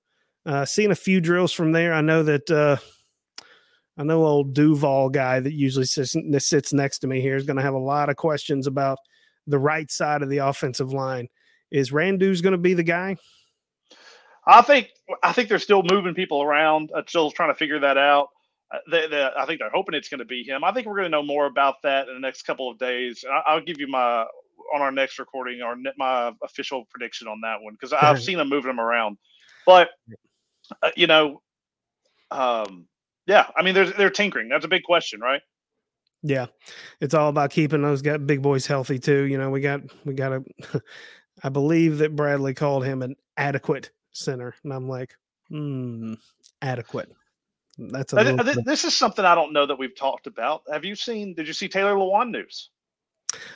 uh, 0.45 0.65
seeing 0.65 0.91
a 0.91 0.97
few 0.97 1.21
drills 1.21 1.53
from 1.53 1.73
there. 1.73 1.95
I 1.95 2.01
know 2.01 2.23
that 2.25 2.51
uh, 2.51 2.77
I 3.97 4.03
know 4.03 4.25
old 4.25 4.55
Duval 4.55 5.09
guy 5.11 5.41
that 5.41 5.53
usually 5.53 5.87
sits, 5.87 6.17
sits 6.39 6.73
next 6.73 6.99
to 7.01 7.07
me 7.07 7.21
here 7.21 7.37
is 7.37 7.45
going 7.47 7.57
to 7.57 7.63
have 7.63 7.75
a 7.75 7.79
lot 7.79 8.11
of 8.11 8.17
questions 8.17 8.67
about 8.67 8.99
the 9.47 9.59
right 9.59 9.91
side 9.91 10.23
of 10.23 10.29
the 10.29 10.39
offensive 10.39 10.93
line. 10.93 11.29
Is 11.71 11.93
Radunz 11.93 12.43
going 12.43 12.53
to 12.53 12.59
be 12.59 12.75
the 12.75 12.83
guy? 12.83 13.17
I 14.47 14.63
think 14.63 14.89
I 15.23 15.33
think 15.33 15.49
they're 15.49 15.59
still 15.59 15.83
moving 15.83 16.15
people 16.15 16.43
around, 16.43 16.91
uh, 16.95 17.03
still 17.07 17.31
trying 17.31 17.51
to 17.51 17.55
figure 17.55 17.81
that 17.81 17.97
out. 17.97 18.29
Uh, 18.71 18.79
they, 18.91 19.07
they, 19.07 19.29
I 19.39 19.47
think 19.47 19.61
they're 19.61 19.71
hoping 19.71 19.95
it's 19.95 20.09
going 20.09 20.19
to 20.19 20.25
be 20.25 20.43
him. 20.43 20.65
I 20.65 20.73
think 20.73 20.87
we're 20.87 20.95
going 20.95 21.05
to 21.05 21.11
know 21.11 21.23
more 21.23 21.47
about 21.47 21.77
that 21.83 22.09
in 22.09 22.15
the 22.15 22.21
next 22.21 22.43
couple 22.43 22.71
of 22.71 22.79
days. 22.79 23.25
I, 23.47 23.55
will 23.55 23.63
give 23.63 23.79
you 23.79 23.87
my 23.87 24.27
on 24.75 24.81
our 24.81 24.93
next 24.93 25.19
recording 25.19 25.63
our 25.63 25.77
my 25.97 26.33
official 26.43 26.85
prediction 26.91 27.29
on 27.29 27.41
that 27.43 27.63
one 27.63 27.75
because 27.75 27.93
I've 28.01 28.23
seen 28.23 28.39
them 28.39 28.49
moving 28.49 28.69
them 28.69 28.81
around. 28.81 29.17
But 29.67 29.91
uh, 30.83 30.91
you 30.97 31.07
know, 31.07 31.41
um, 32.31 32.87
yeah, 33.27 33.49
I 33.57 33.63
mean, 33.63 33.75
they're 33.75 33.91
they're 33.91 34.11
tinkering. 34.11 34.49
That's 34.49 34.65
a 34.65 34.69
big 34.69 34.83
question, 34.83 35.21
right? 35.21 35.41
Yeah, 36.23 36.47
it's 37.01 37.15
all 37.15 37.29
about 37.29 37.51
keeping 37.51 37.83
those 37.83 38.03
got 38.03 38.27
big 38.27 38.43
boys 38.43 38.67
healthy 38.67 38.99
too. 38.99 39.25
You 39.25 39.39
know, 39.39 39.51
we 39.51 39.61
got 39.61 39.81
we 40.05 40.15
got 40.15 40.33
a. 40.33 40.45
I 41.43 41.49
believe 41.49 41.99
that 41.99 42.15
Bradley 42.15 42.55
called 42.55 42.85
him 42.85 43.03
an 43.03 43.17
adequate 43.37 43.91
center, 44.15 44.55
and 44.65 44.73
I'm 44.73 44.89
like, 44.89 45.15
hmm, 45.49 46.15
adequate. 46.63 47.11
That's 47.77 48.13
a 48.13 48.17
this, 48.17 48.59
this 48.65 48.85
is 48.85 48.95
something 48.95 49.25
I 49.25 49.35
don't 49.35 49.53
know 49.53 49.67
that 49.67 49.79
we've 49.79 49.97
talked 49.97 50.27
about. 50.27 50.63
Have 50.71 50.85
you 50.85 50.95
seen? 50.95 51.35
Did 51.35 51.49
you 51.49 51.53
see 51.53 51.69
Taylor 51.69 51.95
Lewan 51.95 52.31
news? 52.31 52.71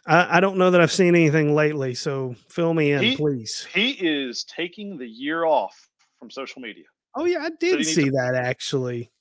I, 0.06 0.38
I, 0.38 0.40
don't 0.40 0.58
know 0.58 0.72
that 0.72 0.80
I've 0.80 0.90
seen 0.90 1.14
anything 1.14 1.54
lately, 1.54 1.94
so 1.94 2.34
fill 2.48 2.74
me 2.74 2.90
in, 2.90 3.00
he, 3.00 3.16
please. 3.16 3.64
He 3.72 3.90
is 3.90 4.42
taking 4.42 4.98
the 4.98 5.06
year 5.06 5.44
off 5.44 5.88
from 6.18 6.30
social 6.30 6.60
media. 6.60 6.86
Oh 7.14 7.26
yeah, 7.26 7.38
I 7.42 7.50
did 7.50 7.84
so 7.84 7.92
see 7.92 8.04
to- 8.06 8.10
that 8.10 8.34
actually. 8.34 9.12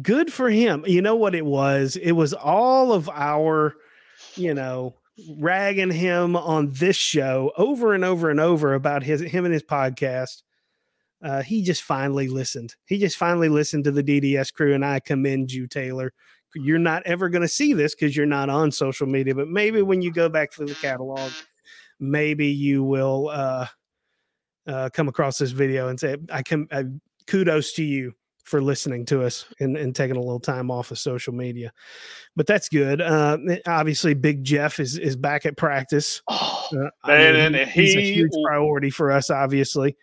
Good 0.00 0.32
for 0.32 0.48
him. 0.48 0.84
You 0.86 1.02
know 1.02 1.16
what 1.16 1.34
it 1.34 1.44
was? 1.44 1.96
It 1.96 2.12
was 2.12 2.32
all 2.32 2.94
of 2.94 3.10
our, 3.10 3.74
you 4.36 4.54
know, 4.54 4.94
ragging 5.38 5.90
him 5.90 6.36
on 6.36 6.70
this 6.72 6.96
show 6.96 7.52
over 7.56 7.94
and 7.94 8.04
over 8.04 8.30
and 8.30 8.40
over 8.40 8.74
about 8.74 9.02
his 9.02 9.20
him 9.20 9.44
and 9.44 9.54
his 9.54 9.62
podcast. 9.62 10.42
Uh, 11.22 11.42
he 11.42 11.62
just 11.62 11.82
finally 11.82 12.26
listened. 12.26 12.74
He 12.86 12.98
just 12.98 13.16
finally 13.16 13.48
listened 13.48 13.84
to 13.84 13.92
the 13.92 14.02
DDS 14.02 14.52
crew, 14.52 14.74
and 14.74 14.84
I 14.84 14.98
commend 14.98 15.52
you, 15.52 15.68
Taylor. 15.68 16.12
You're 16.54 16.78
not 16.78 17.04
ever 17.06 17.28
going 17.28 17.42
to 17.42 17.48
see 17.48 17.72
this 17.72 17.94
because 17.94 18.16
you're 18.16 18.26
not 18.26 18.50
on 18.50 18.72
social 18.72 19.06
media, 19.06 19.34
but 19.34 19.48
maybe 19.48 19.82
when 19.82 20.02
you 20.02 20.12
go 20.12 20.28
back 20.28 20.52
through 20.52 20.66
the 20.66 20.74
catalog, 20.74 21.30
maybe 22.00 22.48
you 22.48 22.82
will 22.82 23.28
uh, 23.28 23.66
uh, 24.66 24.90
come 24.92 25.08
across 25.08 25.38
this 25.38 25.52
video 25.52 25.88
and 25.88 25.98
say, 25.98 26.16
"I 26.30 26.42
can." 26.42 26.66
I, 26.70 26.84
kudos 27.26 27.72
to 27.74 27.84
you 27.84 28.14
for 28.44 28.60
listening 28.60 29.06
to 29.06 29.22
us 29.22 29.46
and, 29.60 29.76
and 29.76 29.94
taking 29.94 30.16
a 30.16 30.20
little 30.20 30.40
time 30.40 30.70
off 30.70 30.90
of 30.90 30.98
social 30.98 31.32
media. 31.32 31.72
But 32.36 32.46
that's 32.46 32.68
good. 32.68 33.00
Uh, 33.00 33.38
obviously, 33.66 34.14
Big 34.14 34.44
Jeff 34.44 34.80
is 34.80 34.98
is 34.98 35.16
back 35.16 35.46
at 35.46 35.56
practice. 35.56 36.22
Oh, 36.28 36.68
uh, 36.72 37.08
man, 37.08 37.52
mean, 37.52 37.68
he's 37.68 37.94
a 37.94 38.00
huge 38.00 38.32
priority 38.44 38.90
for 38.90 39.12
us, 39.12 39.30
obviously. 39.30 39.96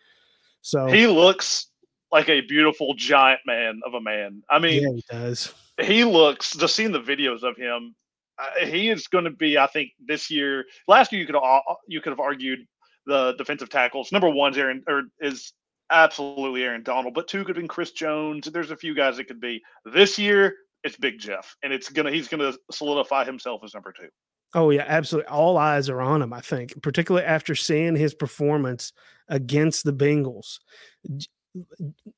So 0.61 0.87
he 0.87 1.07
looks 1.07 1.67
like 2.11 2.29
a 2.29 2.41
beautiful 2.41 2.93
giant 2.95 3.41
man 3.45 3.81
of 3.85 3.93
a 3.93 4.01
man. 4.01 4.43
I 4.49 4.59
mean, 4.59 4.83
yeah, 4.83 4.89
he 4.93 5.03
does. 5.09 5.53
He 5.81 6.03
looks 6.03 6.55
just 6.55 6.75
seeing 6.75 6.91
the 6.91 7.01
videos 7.01 7.43
of 7.43 7.55
him. 7.55 7.95
Uh, 8.37 8.65
he 8.65 8.89
is 8.89 9.07
going 9.07 9.25
to 9.25 9.31
be, 9.31 9.57
I 9.57 9.67
think, 9.67 9.91
this 10.05 10.29
year. 10.29 10.65
Last 10.87 11.11
year, 11.11 11.21
you 11.21 11.27
could 11.27 11.39
you 11.87 12.01
could 12.01 12.11
have 12.11 12.19
argued 12.19 12.59
the 13.05 13.33
defensive 13.37 13.69
tackles. 13.69 14.11
Number 14.11 14.29
one's 14.29 14.57
Aaron 14.57 14.83
or 14.87 15.03
is 15.19 15.53
absolutely 15.91 16.63
Aaron 16.63 16.83
Donald, 16.83 17.13
but 17.13 17.27
two 17.27 17.39
could 17.39 17.55
have 17.55 17.61
been 17.61 17.67
Chris 17.67 17.91
Jones. 17.91 18.49
There's 18.51 18.71
a 18.71 18.77
few 18.77 18.95
guys 18.95 19.19
it 19.19 19.25
could 19.25 19.41
be. 19.41 19.61
This 19.85 20.17
year, 20.17 20.55
it's 20.83 20.95
Big 20.97 21.19
Jeff, 21.19 21.55
and 21.63 21.73
it's 21.73 21.89
gonna 21.89 22.11
he's 22.11 22.27
gonna 22.27 22.53
solidify 22.71 23.25
himself 23.25 23.61
as 23.63 23.73
number 23.73 23.91
two. 23.91 24.09
Oh 24.53 24.69
yeah, 24.69 24.85
absolutely. 24.87 25.29
All 25.29 25.57
eyes 25.57 25.89
are 25.89 26.01
on 26.01 26.21
him. 26.21 26.33
I 26.33 26.41
think, 26.41 26.81
particularly 26.81 27.25
after 27.25 27.55
seeing 27.55 27.95
his 27.95 28.13
performance 28.13 28.93
against 29.27 29.83
the 29.83 29.93
Bengals. 29.93 30.59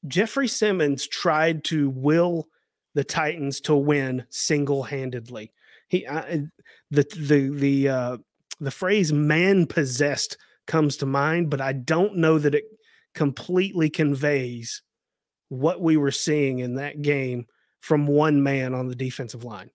Jeffrey 0.07 0.47
Simmons 0.47 1.07
tried 1.07 1.63
to 1.65 1.89
will 1.89 2.47
the 2.93 3.03
Titans 3.03 3.61
to 3.61 3.75
win 3.75 4.25
single-handedly. 4.29 5.53
He 5.87 6.07
I, 6.07 6.43
the 6.89 7.05
the 7.15 7.49
the 7.49 7.89
uh, 7.89 8.17
the 8.59 8.71
phrase 8.71 9.11
"man 9.11 9.65
possessed" 9.65 10.37
comes 10.67 10.97
to 10.97 11.05
mind, 11.05 11.49
but 11.49 11.61
I 11.61 11.73
don't 11.73 12.17
know 12.17 12.37
that 12.37 12.55
it 12.55 12.65
completely 13.13 13.89
conveys 13.89 14.81
what 15.49 15.81
we 15.81 15.97
were 15.97 16.11
seeing 16.11 16.59
in 16.59 16.75
that 16.75 17.01
game 17.01 17.45
from 17.81 18.07
one 18.07 18.41
man 18.41 18.73
on 18.73 18.87
the 18.87 18.95
defensive 18.95 19.43
line. 19.43 19.69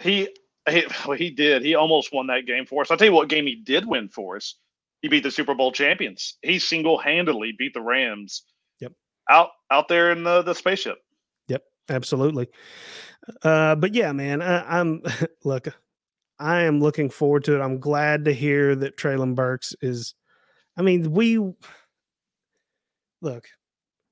He 0.00 0.28
he, 0.68 0.86
well, 1.06 1.16
he 1.16 1.30
did. 1.30 1.62
He 1.62 1.74
almost 1.74 2.12
won 2.12 2.26
that 2.26 2.46
game 2.46 2.66
for 2.66 2.82
us. 2.82 2.90
I'll 2.90 2.96
tell 2.96 3.06
you 3.06 3.12
what 3.12 3.28
game 3.28 3.46
he 3.46 3.56
did 3.56 3.86
win 3.86 4.08
for 4.08 4.36
us. 4.36 4.56
He 5.00 5.08
beat 5.08 5.22
the 5.22 5.30
Super 5.30 5.54
Bowl 5.54 5.72
champions. 5.72 6.36
He 6.42 6.58
single 6.58 6.98
handedly 6.98 7.54
beat 7.56 7.72
the 7.72 7.80
Rams. 7.80 8.42
Yep. 8.80 8.92
Out 9.30 9.50
out 9.70 9.88
there 9.88 10.12
in 10.12 10.24
the, 10.24 10.42
the 10.42 10.54
spaceship. 10.54 10.98
Yep. 11.48 11.62
Absolutely. 11.88 12.48
Uh, 13.42 13.74
but 13.76 13.94
yeah, 13.94 14.12
man, 14.12 14.42
I, 14.42 14.80
I'm 14.80 15.02
look, 15.44 15.68
I 16.38 16.62
am 16.62 16.80
looking 16.80 17.10
forward 17.10 17.44
to 17.44 17.56
it. 17.56 17.62
I'm 17.62 17.80
glad 17.80 18.24
to 18.26 18.32
hear 18.32 18.74
that 18.76 18.96
Treylon 18.96 19.34
Burks 19.34 19.74
is. 19.80 20.14
I 20.76 20.82
mean, 20.82 21.12
we 21.12 21.38
look, 23.20 23.46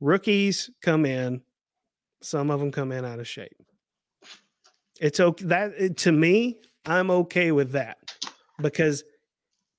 rookies 0.00 0.70
come 0.82 1.06
in, 1.06 1.42
some 2.22 2.50
of 2.50 2.60
them 2.60 2.72
come 2.72 2.92
in 2.92 3.04
out 3.04 3.20
of 3.20 3.28
shape. 3.28 3.56
It's 5.00 5.20
okay 5.20 5.44
that 5.46 5.72
eh, 5.78 5.88
to 5.96 6.12
me, 6.12 6.60
I'm 6.84 7.10
okay 7.10 7.52
with 7.52 7.72
that 7.72 7.98
because 8.58 9.04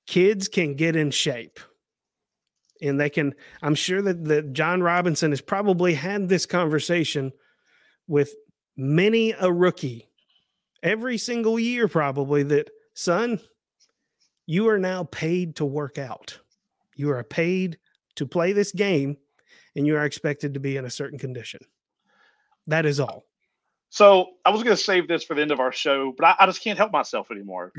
kids 0.06 0.48
can 0.48 0.74
get 0.74 0.96
in 0.96 1.10
shape 1.10 1.60
and 2.80 3.00
they 3.00 3.10
can 3.10 3.34
i'm 3.62 3.74
sure 3.74 4.00
that, 4.00 4.24
that 4.24 4.52
jon 4.52 4.82
robinson 4.82 5.30
has 5.30 5.40
probably 5.40 5.94
had 5.94 6.28
this 6.28 6.46
conversation 6.46 7.32
with 8.06 8.34
many 8.76 9.32
a 9.32 9.52
rookie 9.52 10.08
every 10.82 11.18
single 11.18 11.58
year 11.58 11.88
probably 11.88 12.42
that 12.42 12.70
son 12.94 13.40
you 14.46 14.68
are 14.68 14.78
now 14.78 15.04
paid 15.04 15.56
to 15.56 15.64
work 15.64 15.98
out 15.98 16.38
you 16.96 17.10
are 17.10 17.22
paid 17.22 17.78
to 18.18 18.26
play 18.26 18.52
this 18.52 18.72
game 18.72 19.16
and 19.74 19.86
you 19.86 19.96
are 19.96 20.04
expected 20.04 20.54
to 20.54 20.60
be 20.60 20.76
in 20.76 20.84
a 20.84 20.90
certain 20.90 21.18
condition. 21.18 21.60
That 22.66 22.84
is 22.84 23.00
all. 23.00 23.24
So 23.90 24.32
I 24.44 24.50
was 24.50 24.62
going 24.62 24.76
to 24.76 24.82
save 24.82 25.08
this 25.08 25.24
for 25.24 25.34
the 25.34 25.40
end 25.40 25.50
of 25.52 25.60
our 25.60 25.72
show, 25.72 26.12
but 26.16 26.26
I, 26.26 26.34
I 26.40 26.46
just 26.46 26.62
can't 26.62 26.76
help 26.76 26.92
myself 26.92 27.30
anymore. 27.30 27.72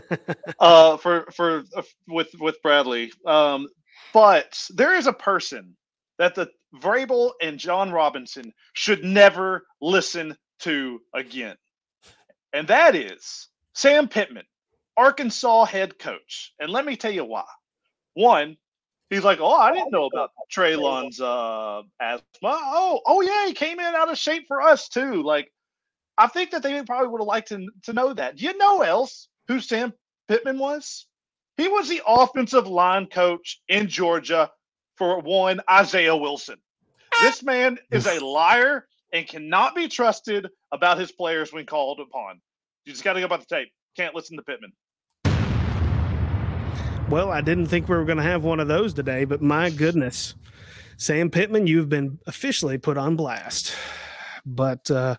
uh, 0.60 0.96
for 0.98 1.26
for 1.32 1.64
uh, 1.74 1.82
with 2.06 2.28
with 2.38 2.62
Bradley, 2.62 3.12
um, 3.26 3.66
but 4.12 4.62
there 4.70 4.94
is 4.94 5.08
a 5.08 5.12
person 5.12 5.76
that 6.18 6.36
the 6.36 6.48
Vrabel 6.76 7.32
and 7.42 7.58
Jon 7.58 7.90
Robinson 7.90 8.52
should 8.74 9.02
never 9.02 9.64
listen 9.80 10.36
to 10.60 11.00
again, 11.12 11.56
and 12.52 12.68
that 12.68 12.94
is 12.94 13.48
Sam 13.74 14.06
Pittman, 14.06 14.46
Arkansas 14.96 15.64
head 15.64 15.98
coach. 15.98 16.52
And 16.60 16.70
let 16.70 16.84
me 16.84 16.96
tell 16.96 17.12
you 17.12 17.24
why. 17.24 17.44
One, 18.14 18.56
He's 19.10 19.24
like, 19.24 19.40
oh, 19.40 19.52
I 19.52 19.72
didn't 19.72 19.90
know 19.92 20.06
about 20.06 20.30
Treylon's 20.52 21.20
uh, 21.20 21.82
asthma. 22.00 22.24
Oh, 22.44 23.00
oh 23.06 23.22
yeah, 23.22 23.46
he 23.46 23.54
came 23.54 23.80
in 23.80 23.94
out 23.94 24.10
of 24.10 24.18
shape 24.18 24.44
for 24.48 24.60
us 24.60 24.88
too. 24.88 25.22
Like, 25.22 25.50
I 26.18 26.26
think 26.26 26.50
that 26.50 26.62
they 26.62 26.82
probably 26.82 27.08
would 27.08 27.20
have 27.20 27.28
liked 27.28 27.48
to, 27.48 27.66
to 27.84 27.92
know 27.92 28.12
that. 28.12 28.36
Do 28.36 28.44
you 28.44 28.56
know 28.58 28.82
else 28.82 29.28
who 29.48 29.60
Sam 29.60 29.94
Pittman 30.28 30.58
was? 30.58 31.06
He 31.56 31.68
was 31.68 31.88
the 31.88 32.02
offensive 32.06 32.66
line 32.68 33.06
coach 33.06 33.60
in 33.68 33.88
Georgia 33.88 34.50
for 34.96 35.20
one 35.20 35.60
Isaiah 35.70 36.16
Wilson. 36.16 36.56
This 37.22 37.42
man 37.42 37.78
is 37.90 38.06
a 38.06 38.24
liar 38.24 38.86
and 39.12 39.26
cannot 39.26 39.74
be 39.74 39.88
trusted 39.88 40.48
about 40.72 40.98
his 40.98 41.12
players 41.12 41.52
when 41.52 41.66
called 41.66 42.00
upon. 42.00 42.40
You 42.84 42.92
just 42.92 43.04
got 43.04 43.14
to 43.14 43.20
go 43.20 43.28
by 43.28 43.38
the 43.38 43.46
tape. 43.46 43.70
Can't 43.96 44.14
listen 44.14 44.36
to 44.36 44.42
Pittman. 44.42 44.72
Well, 47.10 47.30
I 47.30 47.40
didn't 47.40 47.66
think 47.66 47.88
we 47.88 47.96
were 47.96 48.04
going 48.04 48.18
to 48.18 48.22
have 48.22 48.44
one 48.44 48.60
of 48.60 48.68
those 48.68 48.92
today, 48.92 49.24
but 49.24 49.40
my 49.40 49.70
goodness, 49.70 50.34
Sam 50.98 51.30
Pittman, 51.30 51.66
you've 51.66 51.88
been 51.88 52.18
officially 52.26 52.76
put 52.76 52.98
on 52.98 53.16
blast. 53.16 53.74
But 54.44 54.90
uh, 54.90 55.16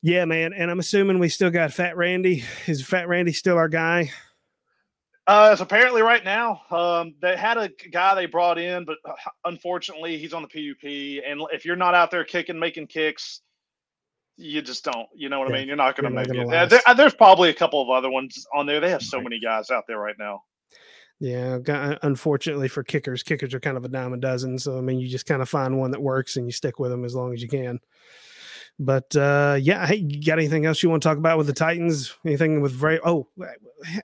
yeah, 0.00 0.24
man, 0.24 0.54
and 0.54 0.70
I'm 0.70 0.78
assuming 0.78 1.18
we 1.18 1.28
still 1.28 1.50
got 1.50 1.74
Fat 1.74 1.94
Randy. 1.98 2.44
Is 2.66 2.82
Fat 2.82 3.06
Randy 3.06 3.34
still 3.34 3.58
our 3.58 3.68
guy? 3.68 4.12
Uh, 5.26 5.50
it's 5.52 5.60
apparently 5.60 6.00
right 6.00 6.24
now. 6.24 6.62
Um, 6.70 7.16
they 7.20 7.36
had 7.36 7.58
a 7.58 7.68
guy 7.92 8.14
they 8.14 8.24
brought 8.24 8.58
in, 8.58 8.86
but 8.86 8.96
uh, 9.04 9.12
unfortunately, 9.44 10.16
he's 10.16 10.32
on 10.32 10.40
the 10.40 10.48
PUP. 10.48 11.22
And 11.28 11.42
if 11.52 11.66
you're 11.66 11.76
not 11.76 11.94
out 11.94 12.10
there 12.10 12.24
kicking, 12.24 12.58
making 12.58 12.86
kicks, 12.86 13.42
you 14.38 14.62
just 14.62 14.84
don't. 14.84 15.06
You 15.14 15.28
know 15.28 15.38
what 15.38 15.50
yeah, 15.50 15.56
I 15.56 15.58
mean? 15.58 15.68
You're 15.68 15.76
not 15.76 15.96
going 15.96 16.10
to 16.10 16.16
make 16.18 16.28
it. 16.28 16.70
There, 16.70 16.94
there's 16.96 17.14
probably 17.14 17.50
a 17.50 17.54
couple 17.54 17.82
of 17.82 17.90
other 17.90 18.10
ones 18.10 18.46
on 18.54 18.64
there. 18.64 18.80
They 18.80 18.88
have 18.88 19.02
so 19.02 19.18
right. 19.18 19.24
many 19.24 19.38
guys 19.38 19.70
out 19.70 19.84
there 19.86 19.98
right 19.98 20.16
now. 20.18 20.42
Yeah, 21.22 21.58
uh, 21.68 21.98
unfortunately 22.02 22.66
for 22.66 22.82
kickers, 22.82 23.22
kickers 23.22 23.54
are 23.54 23.60
kind 23.60 23.76
of 23.76 23.84
a 23.84 23.88
dime 23.88 24.12
a 24.12 24.16
dozen. 24.16 24.58
So 24.58 24.76
I 24.76 24.80
mean, 24.80 24.98
you 24.98 25.06
just 25.06 25.24
kind 25.24 25.40
of 25.40 25.48
find 25.48 25.78
one 25.78 25.92
that 25.92 26.02
works 26.02 26.34
and 26.34 26.46
you 26.46 26.50
stick 26.50 26.80
with 26.80 26.90
them 26.90 27.04
as 27.04 27.14
long 27.14 27.32
as 27.32 27.40
you 27.40 27.48
can. 27.48 27.78
But 28.76 29.14
uh, 29.14 29.56
yeah, 29.60 29.86
hey, 29.86 29.98
you 29.98 30.20
got 30.20 30.40
anything 30.40 30.66
else 30.66 30.82
you 30.82 30.90
want 30.90 31.00
to 31.00 31.08
talk 31.08 31.18
about 31.18 31.38
with 31.38 31.46
the 31.46 31.52
Titans? 31.52 32.12
Anything 32.26 32.60
with 32.60 32.72
very? 32.72 32.98
Oh, 33.04 33.28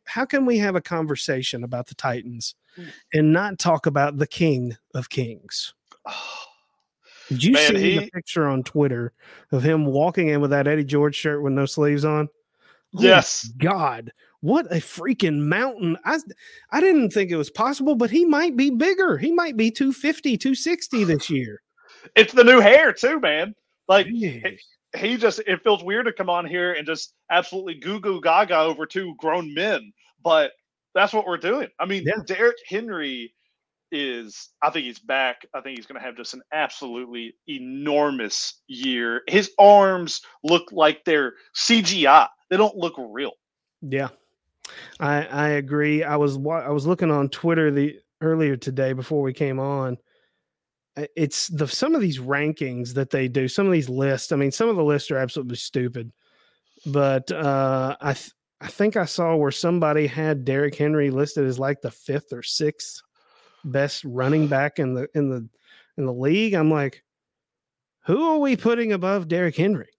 how 0.04 0.26
can 0.26 0.46
we 0.46 0.58
have 0.58 0.76
a 0.76 0.80
conversation 0.80 1.64
about 1.64 1.88
the 1.88 1.96
Titans 1.96 2.54
hmm. 2.76 2.84
and 3.12 3.32
not 3.32 3.58
talk 3.58 3.86
about 3.86 4.18
the 4.18 4.26
King 4.28 4.76
of 4.94 5.10
Kings? 5.10 5.74
Did 7.30 7.42
you 7.42 7.52
Man, 7.54 7.68
see 7.68 7.94
he... 7.94 7.98
the 7.98 8.10
picture 8.12 8.46
on 8.46 8.62
Twitter 8.62 9.12
of 9.50 9.64
him 9.64 9.86
walking 9.86 10.28
in 10.28 10.40
with 10.40 10.50
that 10.50 10.68
Eddie 10.68 10.84
George 10.84 11.16
shirt 11.16 11.42
with 11.42 11.52
no 11.52 11.66
sleeves 11.66 12.04
on? 12.04 12.28
Oh 12.96 13.02
yes. 13.02 13.50
God, 13.58 14.12
what 14.40 14.66
a 14.66 14.76
freaking 14.76 15.40
mountain. 15.40 15.96
I 16.04 16.18
I 16.70 16.80
didn't 16.80 17.10
think 17.10 17.30
it 17.30 17.36
was 17.36 17.50
possible, 17.50 17.96
but 17.96 18.10
he 18.10 18.24
might 18.24 18.56
be 18.56 18.70
bigger. 18.70 19.18
He 19.18 19.32
might 19.32 19.56
be 19.56 19.70
250, 19.70 20.36
260 20.36 21.04
this 21.04 21.30
year. 21.30 21.60
It's 22.14 22.32
the 22.32 22.44
new 22.44 22.60
hair 22.60 22.92
too, 22.92 23.18
man. 23.20 23.54
Like 23.88 24.06
he, 24.06 24.58
he 24.96 25.16
just 25.16 25.40
it 25.40 25.62
feels 25.62 25.82
weird 25.82 26.06
to 26.06 26.12
come 26.12 26.30
on 26.30 26.46
here 26.46 26.72
and 26.72 26.86
just 26.86 27.14
absolutely 27.30 27.74
goo 27.74 28.00
goo 28.00 28.20
gaga 28.20 28.58
over 28.58 28.86
two 28.86 29.14
grown 29.18 29.52
men, 29.54 29.92
but 30.22 30.52
that's 30.94 31.12
what 31.12 31.26
we're 31.26 31.36
doing. 31.36 31.68
I 31.78 31.86
mean, 31.86 32.04
yeah. 32.06 32.22
Derrick 32.26 32.56
Henry 32.68 33.34
is 33.90 34.50
I 34.62 34.70
think 34.70 34.84
he's 34.84 34.98
back. 34.98 35.46
I 35.54 35.60
think 35.60 35.78
he's 35.78 35.86
going 35.86 36.00
to 36.00 36.06
have 36.06 36.16
just 36.16 36.34
an 36.34 36.42
absolutely 36.52 37.34
enormous 37.48 38.60
year. 38.68 39.22
His 39.28 39.50
arms 39.58 40.20
look 40.44 40.70
like 40.70 41.04
they're 41.04 41.34
CGI. 41.56 42.28
They 42.50 42.56
don't 42.56 42.76
look 42.76 42.94
real. 42.98 43.32
Yeah. 43.82 44.08
I 45.00 45.24
I 45.26 45.48
agree. 45.50 46.02
I 46.02 46.16
was 46.16 46.36
I 46.36 46.70
was 46.70 46.86
looking 46.86 47.10
on 47.10 47.28
Twitter 47.28 47.70
the 47.70 47.98
earlier 48.20 48.56
today 48.56 48.92
before 48.92 49.22
we 49.22 49.32
came 49.32 49.58
on. 49.58 49.96
It's 51.16 51.46
the 51.48 51.68
some 51.68 51.94
of 51.94 52.00
these 52.00 52.18
rankings 52.18 52.94
that 52.94 53.10
they 53.10 53.28
do, 53.28 53.46
some 53.46 53.66
of 53.66 53.72
these 53.72 53.88
lists. 53.88 54.32
I 54.32 54.36
mean, 54.36 54.50
some 54.50 54.68
of 54.68 54.76
the 54.76 54.84
lists 54.84 55.10
are 55.10 55.18
absolutely 55.18 55.56
stupid, 55.56 56.12
but 56.86 57.30
uh, 57.30 57.96
I 58.00 58.14
th- 58.14 58.32
I 58.60 58.66
think 58.66 58.96
I 58.96 59.04
saw 59.04 59.36
where 59.36 59.52
somebody 59.52 60.08
had 60.08 60.44
Derrick 60.44 60.74
Henry 60.74 61.10
listed 61.10 61.46
as 61.46 61.58
like 61.58 61.80
the 61.80 61.92
fifth 61.92 62.32
or 62.32 62.42
sixth 62.42 63.00
best 63.64 64.04
running 64.04 64.48
back 64.48 64.78
in 64.78 64.94
the 64.94 65.08
in 65.14 65.30
the 65.30 65.48
in 65.96 66.06
the 66.06 66.12
league. 66.12 66.54
I'm 66.54 66.70
like, 66.70 67.04
who 68.06 68.32
are 68.32 68.38
we 68.38 68.56
putting 68.56 68.92
above 68.92 69.28
Derrick 69.28 69.56
Henry? 69.56 69.90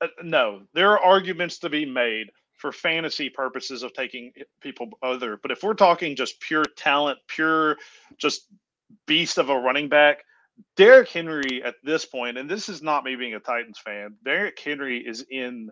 Uh, 0.00 0.08
no, 0.22 0.62
there 0.72 0.90
are 0.90 1.00
arguments 1.00 1.58
to 1.58 1.68
be 1.68 1.84
made 1.84 2.30
for 2.62 2.72
fantasy 2.72 3.28
purposes 3.28 3.82
of 3.82 3.92
taking 3.92 4.32
people 4.60 4.88
other. 5.02 5.36
But 5.42 5.50
if 5.50 5.64
we're 5.64 5.74
talking 5.74 6.14
just 6.14 6.40
pure 6.40 6.64
talent, 6.76 7.18
pure 7.26 7.76
just 8.18 8.46
beast 9.06 9.36
of 9.36 9.50
a 9.50 9.58
running 9.58 9.88
back, 9.88 10.22
Derrick 10.76 11.08
Henry 11.08 11.60
at 11.64 11.74
this 11.82 12.04
point, 12.04 12.38
and 12.38 12.48
this 12.48 12.68
is 12.68 12.80
not 12.80 13.04
me 13.04 13.16
being 13.16 13.34
a 13.34 13.40
Titans 13.40 13.80
fan. 13.80 14.14
Derrick 14.24 14.58
Henry 14.58 14.98
is 14.98 15.26
in 15.28 15.70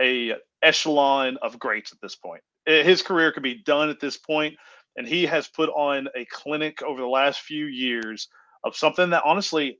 a 0.00 0.34
echelon 0.62 1.38
of 1.42 1.60
greats 1.60 1.92
at 1.92 2.00
this 2.02 2.16
point. 2.16 2.42
His 2.66 3.02
career 3.02 3.30
could 3.30 3.44
be 3.44 3.62
done 3.62 3.88
at 3.88 4.00
this 4.00 4.16
point, 4.16 4.56
and 4.96 5.06
he 5.06 5.24
has 5.26 5.46
put 5.46 5.70
on 5.70 6.08
a 6.16 6.24
clinic 6.24 6.82
over 6.82 7.00
the 7.00 7.06
last 7.06 7.42
few 7.42 7.66
years 7.66 8.28
of 8.64 8.74
something 8.74 9.10
that 9.10 9.22
honestly 9.24 9.78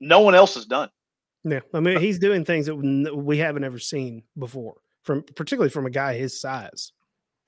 no 0.00 0.20
one 0.20 0.34
else 0.34 0.54
has 0.54 0.64
done. 0.64 0.88
Yeah, 1.44 1.60
I 1.74 1.80
mean 1.80 2.00
he's 2.00 2.18
doing 2.18 2.46
things 2.46 2.66
that 2.66 2.74
we 2.74 3.38
haven't 3.38 3.64
ever 3.64 3.78
seen 3.78 4.22
before, 4.38 4.76
from 5.08 5.22
particularly 5.22 5.70
from 5.70 5.86
a 5.86 5.90
guy 5.90 6.12
his 6.12 6.38
size. 6.38 6.92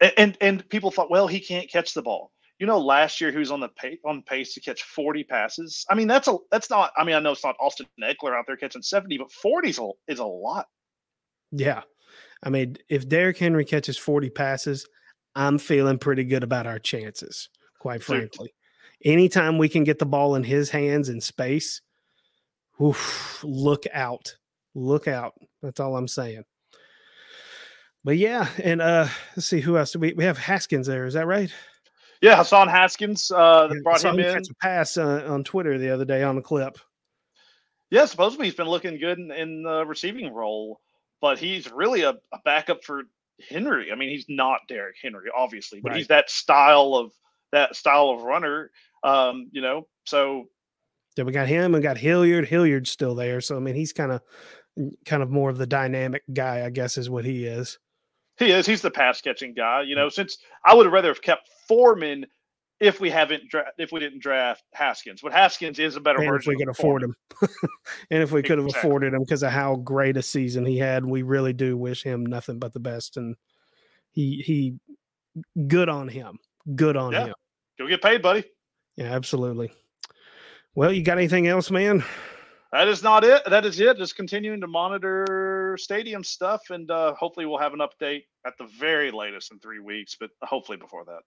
And 0.01 0.13
and, 0.17 0.39
and 0.41 0.69
people 0.71 0.91
thought, 0.91 1.11
well, 1.11 1.27
he 1.27 1.39
can't 1.39 1.71
catch 1.71 1.93
the 1.93 2.01
ball. 2.01 2.33
You 2.59 2.67
know, 2.67 2.79
last 2.79 3.21
year 3.21 3.31
he 3.31 3.37
was 3.37 3.51
on 3.51 3.61
the 3.61 3.69
pace, 3.69 3.99
on 4.07 4.23
pace 4.23 4.55
to 4.55 4.61
catch 4.61 4.83
40 4.83 5.25
passes. 5.25 5.85
I 5.91 5.95
mean, 5.95 6.09
that's 6.09 6.27
a 6.27 6.39
that's 6.51 6.71
not. 6.71 6.91
I 6.97 7.05
mean, 7.05 7.15
I 7.15 7.21
know 7.21 7.33
it's 7.33 7.45
not 7.45 7.57
Austin 7.61 7.87
Ekeler 8.03 8.35
out 8.35 8.47
there 8.47 8.57
catching 8.57 8.81
70, 8.81 9.19
but 9.19 9.31
40 9.31 9.69
is 9.69 9.79
a, 9.79 9.91
is 10.09 10.19
a 10.21 10.25
lot. 10.25 10.69
Yeah, 11.53 11.83
I 12.43 12.49
mean, 12.49 12.79
if 12.89 13.07
Derrick 13.07 13.37
Henry 13.37 13.67
catches 13.67 13.99
40 13.99 14.31
passes, 14.31 14.89
I'm 15.35 15.59
feeling 15.59 15.99
pretty 15.99 16.25
good 16.25 16.43
about 16.43 16.67
our 16.67 16.79
chances, 16.79 17.51
quite 17.79 18.03
frankly. 18.03 18.55
Anytime 19.05 19.59
we 19.59 19.69
can 19.69 19.85
get 19.85 19.99
the 19.99 20.07
ball 20.07 20.35
in 20.35 20.45
his 20.45 20.71
hands 20.71 21.11
in 21.11 21.21
space, 21.21 21.83
oof, 22.81 23.43
look 23.45 23.85
out. 23.93 24.35
Look 24.75 25.09
out. 25.09 25.35
That's 25.63 25.81
all 25.81 25.97
I'm 25.97 26.09
saying. 26.09 26.45
But 28.05 28.17
yeah, 28.17 28.49
and 28.63 28.81
uh 28.81 29.09
let's 29.37 29.49
see 29.49 29.61
who 29.61 29.77
else. 29.77 29.95
We 29.97 30.13
we 30.15 30.25
have 30.25 30.39
Haskins 30.39 30.87
there, 30.87 31.07
is 31.07 31.15
that 31.15 31.27
right? 31.27 31.53
Yeah, 32.23 32.37
Hassan 32.37 32.69
Haskins 32.69 33.31
uh 33.31 33.69
yeah, 33.71 33.79
brought 33.83 34.05
him 34.05 34.19
in. 34.19 34.37
a 34.37 34.55
pass 34.61 34.97
uh, 34.97 35.25
on 35.29 35.45
Twitter 35.45 35.79
the 35.79 35.91
other 35.91 36.05
day 36.05 36.23
on 36.23 36.37
the 36.37 36.43
clip. 36.43 36.79
Yeah, 37.91 38.05
supposedly 38.07 38.47
he's 38.47 38.55
been 38.55 38.69
looking 38.69 38.99
good 38.99 39.19
in, 39.19 39.33
in 39.33 39.63
the 39.65 39.85
receiving 39.85 40.33
role, 40.33 40.81
but 41.21 41.39
he's 41.39 41.71
really 41.71 42.03
a, 42.03 42.11
a 42.11 42.39
backup 42.45 42.85
for 42.85 43.03
Henry. 43.49 43.91
I 43.91 43.97
mean, 43.97 44.11
he's 44.11 44.27
not 44.29 44.61
Derrick 44.69 44.97
Henry, 45.03 45.29
obviously, 45.37 45.81
but 45.81 45.91
right. 45.91 45.99
he's 45.99 46.09
that 46.09 46.31
style 46.31 46.95
of 46.95 47.13
that 47.53 47.75
style 47.75 48.11
of 48.11 48.23
runner. 48.23 48.71
Um, 49.03 49.49
you 49.51 49.61
know, 49.61 49.89
so 50.05 50.47
then 51.17 51.27
we 51.27 51.33
got 51.33 51.49
him 51.49 51.75
and 51.75 51.83
got 51.83 51.99
Hilliard. 51.99 52.47
Hilliard's 52.47 52.91
still 52.91 53.15
there, 53.15 53.41
so 53.41 53.57
I 53.57 53.61
mean, 53.61 53.75
he's 53.75 53.93
kind 53.93 54.13
of 54.13 54.23
kind 55.05 55.23
of 55.23 55.31
more 55.31 55.51
of 55.51 55.59
the 55.59 55.67
dynamic 55.67 56.23
guy, 56.33 56.65
I 56.65 56.71
guess, 56.71 56.97
is 56.97 57.11
what 57.11 57.25
he 57.25 57.45
is. 57.45 57.79
He 58.41 58.51
is. 58.53 58.67
He's 58.67 58.81
the 58.81 58.91
pass 58.91 59.21
catching 59.21 59.53
guy. 59.53 59.83
You 59.83 59.95
know, 59.95 60.09
since 60.09 60.39
I 60.65 60.75
would 60.75 60.87
have 60.87 60.93
rather 60.93 61.09
have 61.09 61.21
kept 61.21 61.49
Foreman 61.69 62.27
if 62.81 62.99
we 62.99 63.11
haven't 63.11 63.49
dra- 63.51 63.71
if 63.79 63.93
we 63.93 64.01
didn't 64.01 64.21
draft 64.21 64.65
Haskins. 64.73 65.21
But 65.23 65.33
Haskins 65.33 65.79
is 65.79 65.97
a 65.97 66.01
better 66.01 66.21
and 66.21 66.31
version. 66.31 66.53
If 66.53 66.59
we 66.59 66.65
could 66.65 66.71
afford 66.71 67.03
him, 67.03 67.15
and 68.11 68.23
if 68.23 68.33
we 68.33 68.43
could 68.43 68.59
have 68.59 68.67
afforded 68.67 69.13
him 69.13 69.21
because 69.21 69.43
of 69.43 69.53
how 69.53 69.77
great 69.77 70.17
a 70.17 70.23
season 70.23 70.65
he 70.65 70.79
had, 70.79 71.05
we 71.05 71.23
really 71.23 71.53
do 71.53 71.77
wish 71.77 72.03
him 72.03 72.25
nothing 72.25 72.59
but 72.59 72.73
the 72.73 72.81
best. 72.81 73.19
And 73.19 73.37
he 74.11 74.43
he, 74.45 74.77
good 75.67 75.91
on 75.91 76.09
him. 76.09 76.39
Good 76.75 76.97
on 76.97 77.13
yeah. 77.13 77.27
him. 77.27 77.35
Go 77.79 77.87
get 77.87 78.03
paid, 78.03 78.23
buddy. 78.23 78.45
Yeah, 78.97 79.13
absolutely. 79.13 79.71
Well, 80.75 80.93
you 80.93 81.03
got 81.03 81.19
anything 81.19 81.47
else, 81.47 81.71
man? 81.71 82.03
That 82.73 82.89
is 82.89 83.03
not 83.03 83.25
it. 83.25 83.43
That 83.47 83.67
is 83.67 83.81
it. 83.81 83.99
Just 83.99 84.17
continuing 84.17 84.61
to 84.61 84.67
monitor 84.67 85.77
stadium 85.79 86.23
stuff, 86.23 86.63
and 86.71 86.91
uh, 86.91 87.15
hopefully 87.15 87.45
we'll 87.45 87.59
have 87.59 87.75
an 87.75 87.81
update 87.81 88.23
at 88.47 88.57
the 88.59 88.67
very 88.79 89.11
latest 89.11 89.53
in 89.53 89.59
three 89.59 89.81
weeks, 89.81 90.17
but 90.19 90.31
hopefully 90.43 90.79
before 90.79 91.05
that. 91.05 91.21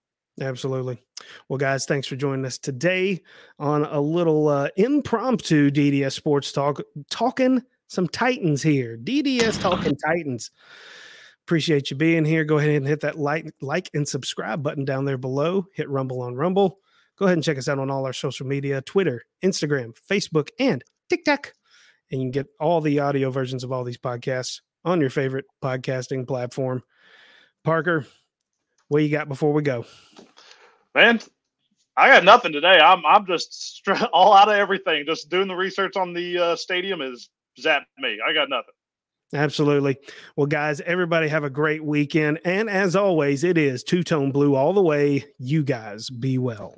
Absolutely. 0.44 1.00
Well, 1.48 1.58
guys, 1.58 1.86
thanks 1.86 2.08
for 2.08 2.16
joining 2.16 2.46
us 2.46 2.58
today 2.58 3.22
on 3.60 3.86
a 3.86 4.02
little 4.02 4.48
uh, 4.48 4.70
impromptu 4.76 5.70
DDS 5.70 6.14
Sports 6.14 6.52
Talk, 6.52 6.82
talking 7.12 7.62
some 7.88 8.08
Titans 8.08 8.64
here. 8.64 8.98
DDS 8.98 9.62
talking 9.62 9.96
Titans. 9.96 10.50
Appreciate 11.46 11.92
you 11.92 11.98
being 11.98 12.26
here. 12.26 12.46
Go 12.46 12.58
ahead 12.58 12.72
and 12.72 12.88
hit 12.88 13.02
that 13.02 13.20
like, 13.20 13.54
like 13.62 13.90
and 13.94 14.08
subscribe 14.08 14.64
button 14.64 14.86
down 14.86 15.06
there 15.06 15.18
below. 15.18 15.68
Hit 15.76 15.90
Rumble 15.90 16.22
on 16.22 16.36
Rumble. 16.36 16.80
Go 17.20 17.26
ahead 17.26 17.38
and 17.38 17.44
check 17.44 17.58
us 17.58 17.68
out 17.68 17.80
on 17.80 17.92
all 17.92 18.06
our 18.06 18.14
social 18.14 18.48
media 18.48 18.82
Twitter, 18.82 19.24
Instagram, 19.44 19.96
Facebook, 20.10 20.50
and 20.58 20.84
TikTok. 21.10 21.54
And 22.12 22.22
you 22.22 22.26
can 22.26 22.32
get 22.32 22.48
all 22.60 22.82
the 22.82 23.00
audio 23.00 23.30
versions 23.30 23.64
of 23.64 23.72
all 23.72 23.84
these 23.84 23.98
podcasts 23.98 24.62
on 24.84 25.00
your 25.00 25.10
favorite 25.10 25.46
podcasting 25.64 26.28
platform. 26.28 26.82
Parker, 27.64 28.06
what 28.90 29.04
you 29.04 29.10
got 29.10 29.28
before 29.28 29.54
we 29.54 29.62
go? 29.62 29.86
Man, 30.94 31.20
I 31.96 32.10
got 32.10 32.24
nothing 32.24 32.52
today. 32.52 32.80
I'm 32.80 33.06
I'm 33.06 33.26
just 33.26 33.82
all 34.14 34.34
out 34.34 34.50
of 34.50 34.56
everything. 34.56 35.06
Just 35.06 35.30
doing 35.30 35.48
the 35.48 35.56
research 35.56 35.96
on 35.96 36.14
the 36.14 36.38
uh, 36.38 36.56
stadium 36.56 37.02
is 37.02 37.30
zapped 37.60 37.86
me. 37.98 38.20
I 38.28 38.34
got 38.34 38.50
nothing. 38.50 38.74
Absolutely. 39.34 39.98
Well, 40.36 40.46
guys, 40.46 40.80
everybody 40.82 41.28
have 41.28 41.44
a 41.44 41.50
great 41.50 41.84
weekend. 41.84 42.40
And 42.46 42.70
as 42.70 42.96
always, 42.96 43.44
it 43.44 43.58
is 43.58 43.84
two 43.84 44.04
tone 44.04 44.32
blue 44.32 44.54
all 44.54 44.74
the 44.74 44.82
way. 44.82 45.26
You 45.40 45.64
guys 45.64 46.10
be 46.10 46.38
well. 46.38 46.78